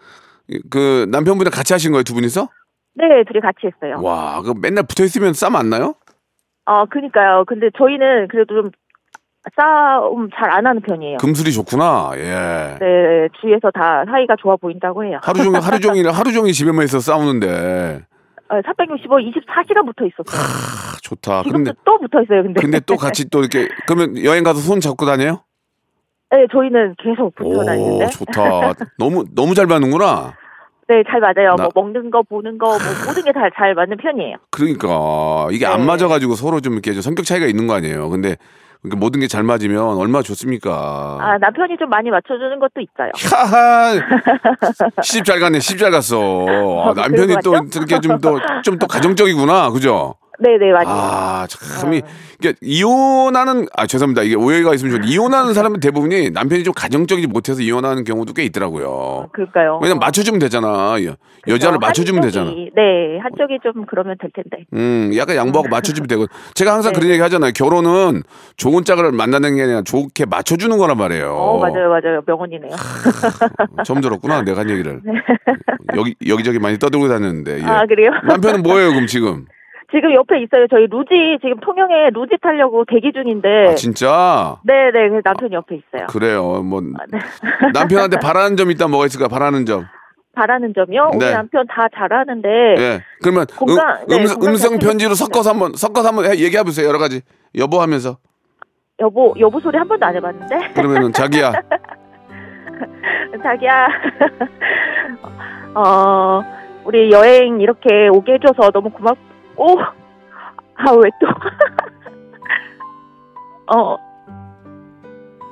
이- 0.48 0.60
그 0.70 1.06
남편분이랑 1.10 1.50
같이 1.52 1.72
하신 1.72 1.90
거예요, 1.90 2.04
두 2.04 2.14
분이서? 2.14 2.48
네, 2.94 3.04
둘이 3.26 3.40
같이 3.40 3.66
했어요. 3.66 3.98
와, 4.00 4.40
그 4.42 4.54
맨날 4.60 4.84
붙어 4.86 5.02
있으면 5.02 5.32
싸움 5.32 5.56
안 5.56 5.68
나요? 5.68 5.94
어, 6.66 6.86
그니까요. 6.86 7.44
근데 7.48 7.70
저희는 7.76 8.28
그래도 8.28 8.62
좀 8.62 8.70
싸움 9.54 10.30
잘 10.34 10.50
안 10.50 10.66
하는 10.66 10.80
편이에요. 10.80 11.18
금술이 11.18 11.52
좋구나. 11.52 12.12
예. 12.16 12.78
네, 12.80 13.28
주위에서 13.40 13.70
다 13.72 14.04
사이가 14.06 14.36
좋아 14.40 14.56
보인다고 14.56 15.04
해요. 15.04 15.18
하루 15.22 15.42
종일 15.42 15.60
하루 15.60 15.80
종일 15.80 16.10
하루 16.10 16.32
종일 16.32 16.52
집에만 16.52 16.84
있어 16.84 16.98
싸우는데. 17.00 18.02
어, 18.50 18.60
365, 18.64 19.08
24시간 19.08 19.86
붙어 19.86 20.04
있었어요. 20.06 20.40
아, 20.40 20.96
좋다. 21.02 21.42
지금도 21.42 21.72
근데 21.72 21.80
또 21.84 21.98
붙어 21.98 22.22
있어요, 22.22 22.42
근데. 22.42 22.60
근데 22.60 22.80
또 22.80 22.96
같이 22.96 23.28
또 23.30 23.40
이렇게 23.40 23.68
그러면 23.86 24.22
여행 24.24 24.44
가서 24.44 24.60
손 24.60 24.80
잡고 24.80 25.04
다녀요? 25.06 25.40
네, 26.30 26.46
저희는 26.52 26.94
계속 27.02 27.34
붙어 27.34 27.64
다니는데. 27.64 28.04
오, 28.04 28.08
좋다. 28.08 28.74
너무 28.98 29.24
너무 29.34 29.54
잘 29.54 29.66
맞는구나. 29.66 30.34
네, 30.88 31.02
잘 31.10 31.20
맞아요. 31.20 31.54
나- 31.56 31.64
뭐 31.64 31.70
먹는 31.84 32.10
거, 32.10 32.22
보는 32.22 32.58
거, 32.58 32.66
뭐 32.66 32.76
모든 33.06 33.24
게 33.24 33.32
다 33.32 33.48
잘 33.56 33.74
맞는 33.74 33.96
편이에요. 33.96 34.36
그러니까 34.50 35.48
이게 35.50 35.64
안 35.66 35.80
네. 35.80 35.86
맞아가지고 35.86 36.34
서로 36.34 36.60
좀 36.60 36.74
이렇게 36.74 36.92
좀 36.92 37.00
성격 37.00 37.24
차이가 37.24 37.46
있는 37.46 37.66
거 37.66 37.74
아니에요. 37.74 38.10
근데 38.10 38.36
그러니까 38.84 38.98
모든 39.00 39.20
게 39.20 39.26
잘 39.28 39.42
맞으면 39.42 39.96
얼마나 39.96 40.22
좋습니까? 40.22 41.18
아, 41.20 41.38
남편이 41.38 41.76
좀 41.78 41.88
많이 41.88 42.10
맞춰주는 42.10 42.58
것도 42.60 42.80
있어요. 42.82 43.10
하하 43.32 43.94
시집 45.02 45.24
잘 45.24 45.40
갔네 45.40 45.58
시집 45.60 45.78
잘 45.78 45.90
갔어 45.90 46.18
아, 46.20 46.90
어, 46.90 46.94
남편이 46.94 47.36
또? 47.42 47.54
이렇게 47.74 47.98
좀 48.00 48.20
또 48.20 48.38
좀 48.62 48.78
또 48.78 48.86
가정적이구나 48.86 49.70
그죠 49.70 50.14
네, 50.40 50.58
네, 50.58 50.72
맞아요. 50.72 50.86
아 50.88 51.46
참이 51.48 52.02
이게 52.40 52.54
이혼하는 52.60 53.66
아 53.76 53.86
죄송합니다 53.86 54.22
이게 54.22 54.34
오해가 54.34 54.74
있으면 54.74 54.96
좀 54.96 55.04
이혼하는 55.04 55.54
사람은 55.54 55.80
대부분이 55.80 56.30
남편이 56.30 56.64
좀 56.64 56.74
가정적이지 56.74 57.28
못해서 57.28 57.62
이혼하는 57.62 58.04
경우도 58.04 58.32
꽤 58.34 58.44
있더라고요 58.44 59.28
그럴까요? 59.32 59.78
왜냐면 59.80 60.00
맞춰주면 60.00 60.40
되잖아 60.40 60.96
여, 61.04 61.16
여자를 61.46 61.78
맞춰주면 61.78 62.22
되잖아 62.22 62.50
네, 62.50 63.18
한쪽이 63.22 63.58
좀 63.62 63.86
그러면 63.86 64.16
될 64.20 64.30
텐데. 64.32 64.64
음, 64.74 65.12
약간 65.16 65.36
양보하고 65.36 65.68
맞춰주면 65.68 66.08
되고. 66.08 66.26
제가 66.54 66.74
항상 66.74 66.92
네. 66.92 66.98
그런 66.98 67.10
얘기 67.12 67.22
하잖아요. 67.22 67.52
결혼은 67.54 68.22
좋은 68.56 68.84
짝을 68.84 69.12
만나는 69.12 69.56
게 69.56 69.62
아니라 69.62 69.82
좋게 69.82 70.26
맞춰주는 70.26 70.76
거란 70.76 70.96
말이에요. 70.98 71.32
어, 71.32 71.58
맞아요, 71.58 71.88
맞아요. 71.88 72.22
명언이네요. 72.26 72.70
처음 73.84 74.00
들었구나, 74.00 74.42
내가 74.42 74.60
한 74.60 74.70
얘기를. 74.70 75.00
여기, 75.96 76.14
여기저기 76.26 76.58
많이 76.58 76.78
떠들고 76.78 77.08
다녔는데. 77.08 77.58
예. 77.58 77.62
네. 77.62 77.66
아, 77.66 77.86
그래요? 77.86 78.10
남편은 78.26 78.62
뭐예요, 78.62 78.90
그럼 78.90 79.06
지금? 79.06 79.46
지금 79.94 80.12
옆에 80.12 80.42
있어요. 80.42 80.66
저희 80.68 80.86
루지, 80.88 81.38
지금 81.40 81.60
통영에 81.60 82.10
루지 82.12 82.36
타려고 82.42 82.84
대기 82.84 83.12
중인데. 83.12 83.68
아, 83.68 83.74
진짜? 83.76 84.56
네, 84.64 84.90
네, 84.92 85.08
그 85.08 85.22
남편 85.22 85.52
이 85.52 85.54
옆에 85.54 85.76
있어요. 85.76 86.06
그래요. 86.08 86.62
뭐, 86.62 86.80
네. 86.80 86.90
남편한테 87.72 88.18
바라는 88.18 88.56
점 88.56 88.70
있다면 88.72 88.90
뭐가 88.90 89.06
있을까, 89.06 89.28
바라는 89.28 89.66
점. 89.66 89.84
바라는 90.34 90.74
점이요? 90.74 91.10
네. 91.12 91.16
우리 91.26 91.32
남편 91.32 91.64
다 91.68 91.86
잘하는데. 91.94 92.48
예. 92.78 93.00
그러면 93.22 93.46
음, 93.62 93.66
네, 94.08 94.16
음, 94.16 94.26
건강 94.26 94.48
음성 94.52 94.70
잘 94.70 94.78
편지로. 94.80 95.14
섞어서 95.14 95.50
한번, 95.50 95.74
섞어서 95.74 96.08
한번 96.08 96.24
해- 96.24 96.38
얘기해 96.38 96.64
보세요. 96.64 96.88
여러 96.88 96.98
가지. 96.98 97.20
여보 97.56 97.80
하면서. 97.80 98.16
여보, 98.98 99.32
여보 99.38 99.60
소리 99.60 99.78
한 99.78 99.86
번도 99.86 100.04
안 100.04 100.16
해봤는데? 100.16 100.72
그러면은 100.74 101.12
자기야. 101.12 101.52
자기야, 103.42 103.88
어, 105.74 106.40
우리 106.84 107.10
여행 107.12 107.60
이렇게 107.60 108.08
오게 108.08 108.34
해줘서 108.34 108.70
너무 108.70 108.90
고맙 108.90 109.16
고, 109.56 109.78
아, 110.76 110.92
왜 110.92 111.10
또, 111.20 111.26
어, 113.76 113.96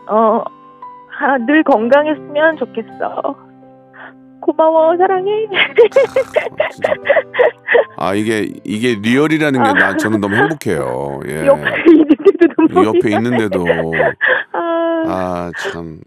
어, 0.08 0.42
아, 1.20 1.38
늘 1.46 1.62
건강했으면 1.62 2.56
좋겠어. 2.58 3.36
고마워, 4.40 4.96
사랑해. 4.96 5.46
아, 7.96 8.12
이게, 8.14 8.48
이게 8.64 8.96
리얼이라는 9.00 9.62
게 9.62 9.72
나, 9.74 9.96
저는 9.96 10.20
너무 10.20 10.34
행복해요. 10.34 11.20
예. 11.28 11.46
옆에 11.46 11.70
있는데도 11.92 12.46
눈물이 12.58 12.86
옆에. 12.88 13.10
있는데도 13.10 13.64
아, 15.06 15.50
아참 15.54 15.98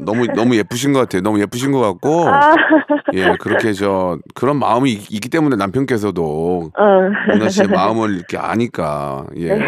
너무 0.00 0.26
너무 0.28 0.56
예쁘신 0.56 0.92
것 0.92 1.00
같아요. 1.00 1.22
너무 1.22 1.40
예쁘신 1.40 1.72
것 1.72 1.80
같고 1.80 2.28
아, 2.28 2.54
예 3.14 3.36
그렇게 3.40 3.72
저 3.72 4.18
그런 4.34 4.58
마음이 4.58 4.92
있- 4.92 5.10
있기 5.12 5.28
때문에 5.28 5.56
남편께서도 5.56 6.70
어. 6.78 7.34
윤아 7.34 7.48
씨의 7.48 7.68
마음을 7.68 8.14
이렇게 8.14 8.36
아니까 8.38 9.26
예 9.36 9.58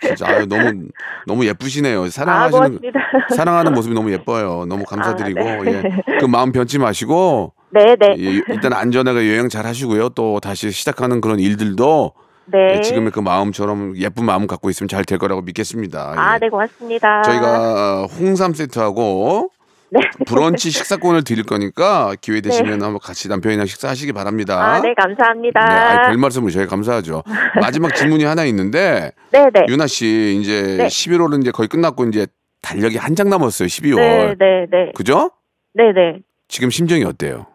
진짜 0.00 0.26
아유 0.28 0.46
너무 0.46 0.86
너무 1.26 1.46
예쁘시네요. 1.46 2.04
아, 2.04 2.08
사랑하시는 2.08 2.50
고맙습니다. 2.78 3.00
사랑하는 3.34 3.72
모습이 3.74 3.94
너무 3.94 4.12
예뻐요. 4.12 4.64
너무 4.68 4.84
감사드리고 4.84 5.40
아, 5.40 5.56
네. 5.64 5.72
예. 6.08 6.18
그 6.20 6.24
마음 6.26 6.52
변치 6.52 6.78
마시고 6.78 7.52
네, 7.70 7.96
네. 7.98 8.14
예, 8.18 8.42
일단 8.48 8.72
안전하게 8.72 9.30
여행 9.34 9.48
잘 9.48 9.66
하시고요. 9.66 10.10
또 10.10 10.40
다시 10.40 10.70
시작하는 10.70 11.20
그런 11.20 11.38
일들도 11.40 12.12
네. 12.46 12.76
예, 12.76 12.80
지금의 12.80 13.10
그 13.12 13.20
마음처럼 13.20 13.96
예쁜 13.96 14.24
마음 14.24 14.46
갖고 14.46 14.70
있으면 14.70 14.88
잘 14.88 15.04
될 15.04 15.18
거라고 15.18 15.42
믿겠습니다. 15.42 16.12
예. 16.16 16.18
아, 16.18 16.38
네, 16.38 16.48
고맙습니다. 16.48 17.22
저희가 17.22 18.04
홍삼 18.18 18.54
세트하고 18.54 19.50
네. 19.90 20.00
브런치 20.26 20.70
식사권을 20.70 21.22
드릴 21.22 21.44
거니까 21.44 22.14
기회 22.20 22.40
되시면 22.40 22.82
한번 22.82 22.98
같이 22.98 23.28
남편이랑 23.28 23.66
식사하시기 23.66 24.12
바랍니다. 24.12 24.60
아, 24.60 24.80
네, 24.80 24.92
감사합니다. 24.94 25.60
네, 25.64 25.74
아이, 25.74 26.08
별 26.08 26.16
말씀을 26.18 26.50
저희 26.50 26.66
감사하죠. 26.66 27.22
마지막 27.60 27.94
질문이 27.94 28.24
하나 28.24 28.44
있는데 28.46 29.12
네, 29.30 29.46
네. 29.54 29.66
유나 29.68 29.86
씨 29.86 30.38
이제 30.40 30.76
네. 30.78 30.86
11월은 30.86 31.42
이제 31.42 31.50
거의 31.52 31.68
끝났고 31.68 32.04
이제 32.06 32.26
달력이 32.62 32.96
한 32.96 33.14
장 33.14 33.28
남았어요. 33.30 33.68
12월. 33.68 33.96
네, 33.96 34.34
네, 34.38 34.66
네. 34.70 34.92
그죠? 34.96 35.30
네, 35.74 35.92
네. 35.92 36.18
지금 36.48 36.70
심정이 36.70 37.04
어때요? 37.04 37.46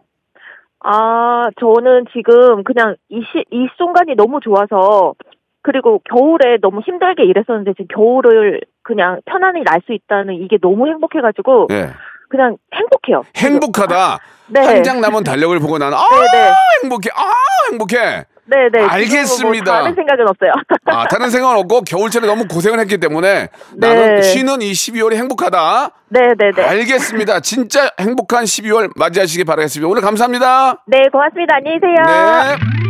아, 0.84 1.48
저는 1.60 2.06
지금 2.12 2.64
그냥 2.64 2.96
이, 3.08 3.20
시, 3.32 3.44
이 3.50 3.66
순간이 3.76 4.14
너무 4.16 4.40
좋아서 4.40 5.14
그리고 5.62 6.00
겨울에 6.10 6.58
너무 6.60 6.80
힘들게 6.80 7.24
일했었는데 7.24 7.72
지금 7.74 7.86
겨울을 7.94 8.60
그냥 8.82 9.20
편안히 9.26 9.62
날 9.64 9.80
수 9.86 9.92
있다는 9.92 10.34
이게 10.34 10.58
너무 10.60 10.88
행복해가지고 10.88 11.68
예. 11.70 11.90
그냥 12.28 12.56
행복해요. 12.74 13.22
행복하다. 13.36 14.18
네. 14.48 14.60
한 14.60 14.82
장 14.82 15.00
남은 15.00 15.22
달력을 15.22 15.56
보고 15.60 15.78
나는 15.78 15.96
아 15.96 16.00
네, 16.10 16.38
네. 16.38 16.52
행복해. 16.82 17.10
아 17.14 17.32
행복해. 17.70 18.24
네네. 18.44 18.86
알겠습니다. 18.88 19.72
뭐 19.72 19.80
다른 19.82 19.94
생각은 19.94 20.28
없어요. 20.28 20.52
아, 20.86 21.06
다른 21.06 21.30
생각은 21.30 21.56
없고 21.58 21.82
겨울철에 21.82 22.26
너무 22.26 22.46
고생을 22.48 22.80
했기 22.80 22.98
때문에 22.98 23.48
나는 23.76 24.16
네. 24.16 24.22
쉬는 24.22 24.62
이 24.62 24.72
12월이 24.72 25.14
행복하다. 25.14 25.90
네네네. 26.08 26.62
알겠습니다. 26.62 27.40
진짜 27.40 27.90
행복한 28.00 28.44
12월 28.44 28.90
맞이하시기 28.96 29.44
바라겠습니다. 29.44 29.88
오늘 29.88 30.02
감사합니다. 30.02 30.84
네, 30.86 31.08
고맙습니다. 31.10 31.56
안녕히 31.56 31.78
계세요. 31.78 32.56
네. 32.56 32.82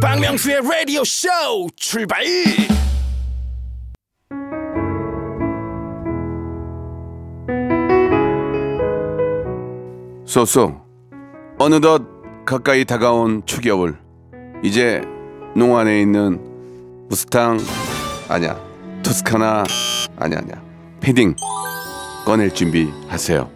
박명수의 0.00 0.60
라디오 0.62 1.02
쇼 1.04 1.28
출발 1.76 2.22
쏘쏘 10.24 10.80
어느덧 11.58 12.02
가까이 12.46 12.84
다가온 12.84 13.42
추운 13.44 13.66
겨울 13.66 13.98
이제 14.62 15.02
농안에 15.54 16.00
있는 16.00 16.38
무스탕 17.08 17.58
아니야 18.28 18.58
토스카나 19.02 19.64
아니야 20.18 20.38
아니야. 20.38 20.62
패딩 21.00 21.36
꺼낼 22.26 22.52
준비하세요. 22.52 23.50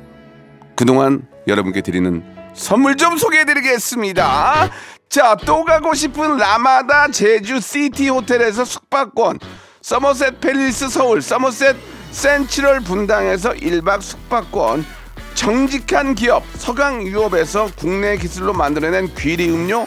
그동안 0.77 1.27
여러분께 1.47 1.81
드리는 1.83 2.23
선물 2.55 2.97
좀 2.97 3.17
소개해드리겠습니다. 3.17 4.71
자 5.09 5.37
또 5.45 5.65
가고 5.65 5.93
싶은 5.93 6.39
라마다 6.39 7.09
제주 7.09 7.61
시티 7.61 8.09
호텔에서 8.09 8.65
숙박권. 8.65 9.41
서머셋 9.83 10.41
팰리스 10.41 10.89
서울 10.89 11.21
서머셋 11.21 11.77
센트럴 12.13 12.81
분당에서 12.81 13.53
1박 13.53 14.01
숙박권. 14.01 14.87
정직한 15.35 16.15
기업 16.15 16.45
서강유업에서 16.57 17.71
국내 17.77 18.17
기술로 18.17 18.53
만들어낸 18.53 19.13
귀리 19.15 19.51
음료 19.51 19.87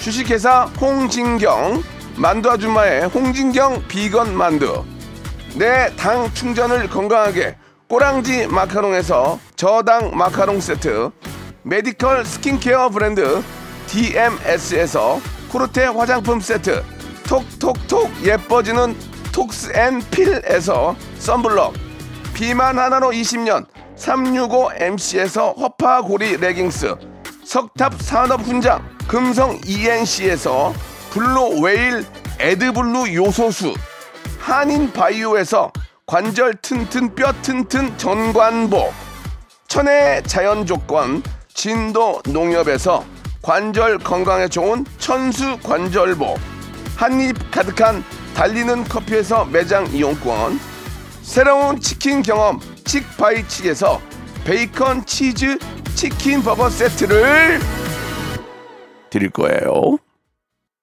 주식회사 0.00 0.62
홍진경 0.80 1.82
만두 2.16 2.50
아줌마의 2.50 3.06
홍진경 3.08 3.84
비건 3.86 4.34
만두. 4.36 4.84
내 5.56 5.90
당 5.96 6.32
충전을 6.32 6.88
건강하게 6.88 7.56
꼬랑지 7.88 8.46
마카롱에서 8.46 9.38
저당 9.56 10.16
마카롱 10.16 10.60
세트. 10.60 11.10
medical 11.62 12.24
스킨케어 12.24 12.88
브랜드 12.88 13.42
DMS에서 13.88 15.20
코르테 15.50 15.84
화장품 15.86 16.40
세트. 16.40 16.82
톡톡톡 17.28 18.24
예뻐지는 18.24 18.96
톡스앤필에서 19.32 20.96
썬블럭. 21.18 21.74
비만 22.32 22.78
하나로 22.78 23.10
20년 23.10 23.66
365MC에서 23.96 25.56
허파고리 25.58 26.38
레깅스 26.38 26.94
석탑 27.44 28.00
산업 28.00 28.42
훈장 28.42 28.86
금성 29.08 29.58
ENC에서 29.66 30.72
블루 31.10 31.60
웨일 31.60 32.04
에드블루 32.38 33.14
요소수 33.14 33.74
한인 34.38 34.92
바이오에서 34.92 35.72
관절 36.06 36.54
튼튼 36.62 37.14
뼈 37.14 37.32
튼튼 37.42 37.96
전관보 37.98 38.92
천혜 39.68 40.22
자연 40.22 40.66
조건 40.66 41.22
진도 41.52 42.20
농협에서 42.28 43.04
관절 43.42 43.98
건강에 43.98 44.48
좋은 44.48 44.84
천수 44.98 45.58
관절보 45.62 46.36
한입 46.96 47.50
가득한 47.50 48.04
달리는 48.34 48.84
커피에서 48.84 49.44
매장 49.46 49.86
이용권 49.88 50.60
새로운 51.22 51.80
치킨 51.80 52.22
경험 52.22 52.60
칙바이칙에서 52.84 54.00
베이컨 54.44 55.06
치즈 55.06 55.58
치킨 56.04 56.42
버거 56.42 56.70
세트를 56.70 57.60
드릴 59.10 59.28
거예요. 59.28 59.98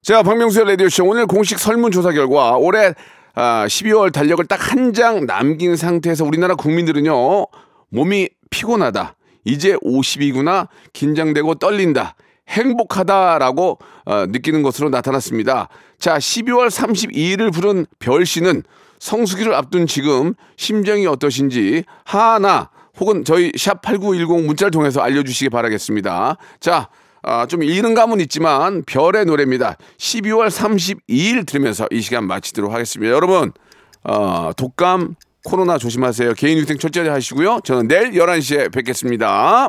자, 0.03 0.21
박명수의 0.21 0.67
라디오쇼 0.67 1.05
오늘 1.05 1.25
공식 1.25 1.57
설문조사 1.57 2.11
결과 2.11 2.51
올해 2.55 2.93
아, 3.33 3.65
12월 3.67 4.13
달력을 4.13 4.45
딱 4.45 4.59
한 4.75 4.93
장 4.93 5.25
남긴 5.25 5.75
상태에서 5.75 6.23
우리나라 6.23 6.53
국민들은요, 6.53 7.47
몸이 7.89 8.29
피곤하다. 8.51 9.15
이제 9.43 9.73
50이구나. 9.77 10.67
긴장되고 10.93 11.55
떨린다. 11.55 12.13
행복하다라고 12.49 13.79
어, 14.05 14.25
느끼는 14.27 14.61
것으로 14.61 14.89
나타났습니다. 14.89 15.67
자, 15.97 16.19
12월 16.19 16.67
32일을 16.67 17.51
부른 17.51 17.87
별씨는 17.97 18.61
성수기를 18.99 19.55
앞둔 19.55 19.87
지금 19.87 20.35
심정이 20.57 21.07
어떠신지 21.07 21.85
하나 22.03 22.69
혹은 22.99 23.23
저희 23.23 23.51
샵 23.57 23.81
8910 23.81 24.45
문자를 24.45 24.71
통해서 24.71 25.01
알려주시기 25.01 25.49
바라겠습니다. 25.49 26.37
자, 26.59 26.89
아, 27.23 27.45
좀 27.45 27.63
이른 27.63 27.93
감은 27.93 28.19
있지만 28.21 28.83
별의 28.85 29.25
노래입니다. 29.25 29.77
12월 29.97 30.47
32일 30.47 31.45
들으면서 31.45 31.87
이 31.91 32.01
시간 32.01 32.25
마치도록 32.25 32.71
하겠습니다. 32.71 33.11
여러분, 33.13 33.51
어, 34.03 34.51
독감, 34.55 35.15
코로나 35.43 35.77
조심하세요. 35.77 36.33
개인 36.33 36.57
위생 36.57 36.77
철저히 36.77 37.07
하시고요. 37.07 37.61
저는 37.63 37.87
내일 37.87 38.11
11시에 38.11 38.71
뵙겠습니다. 38.71 39.65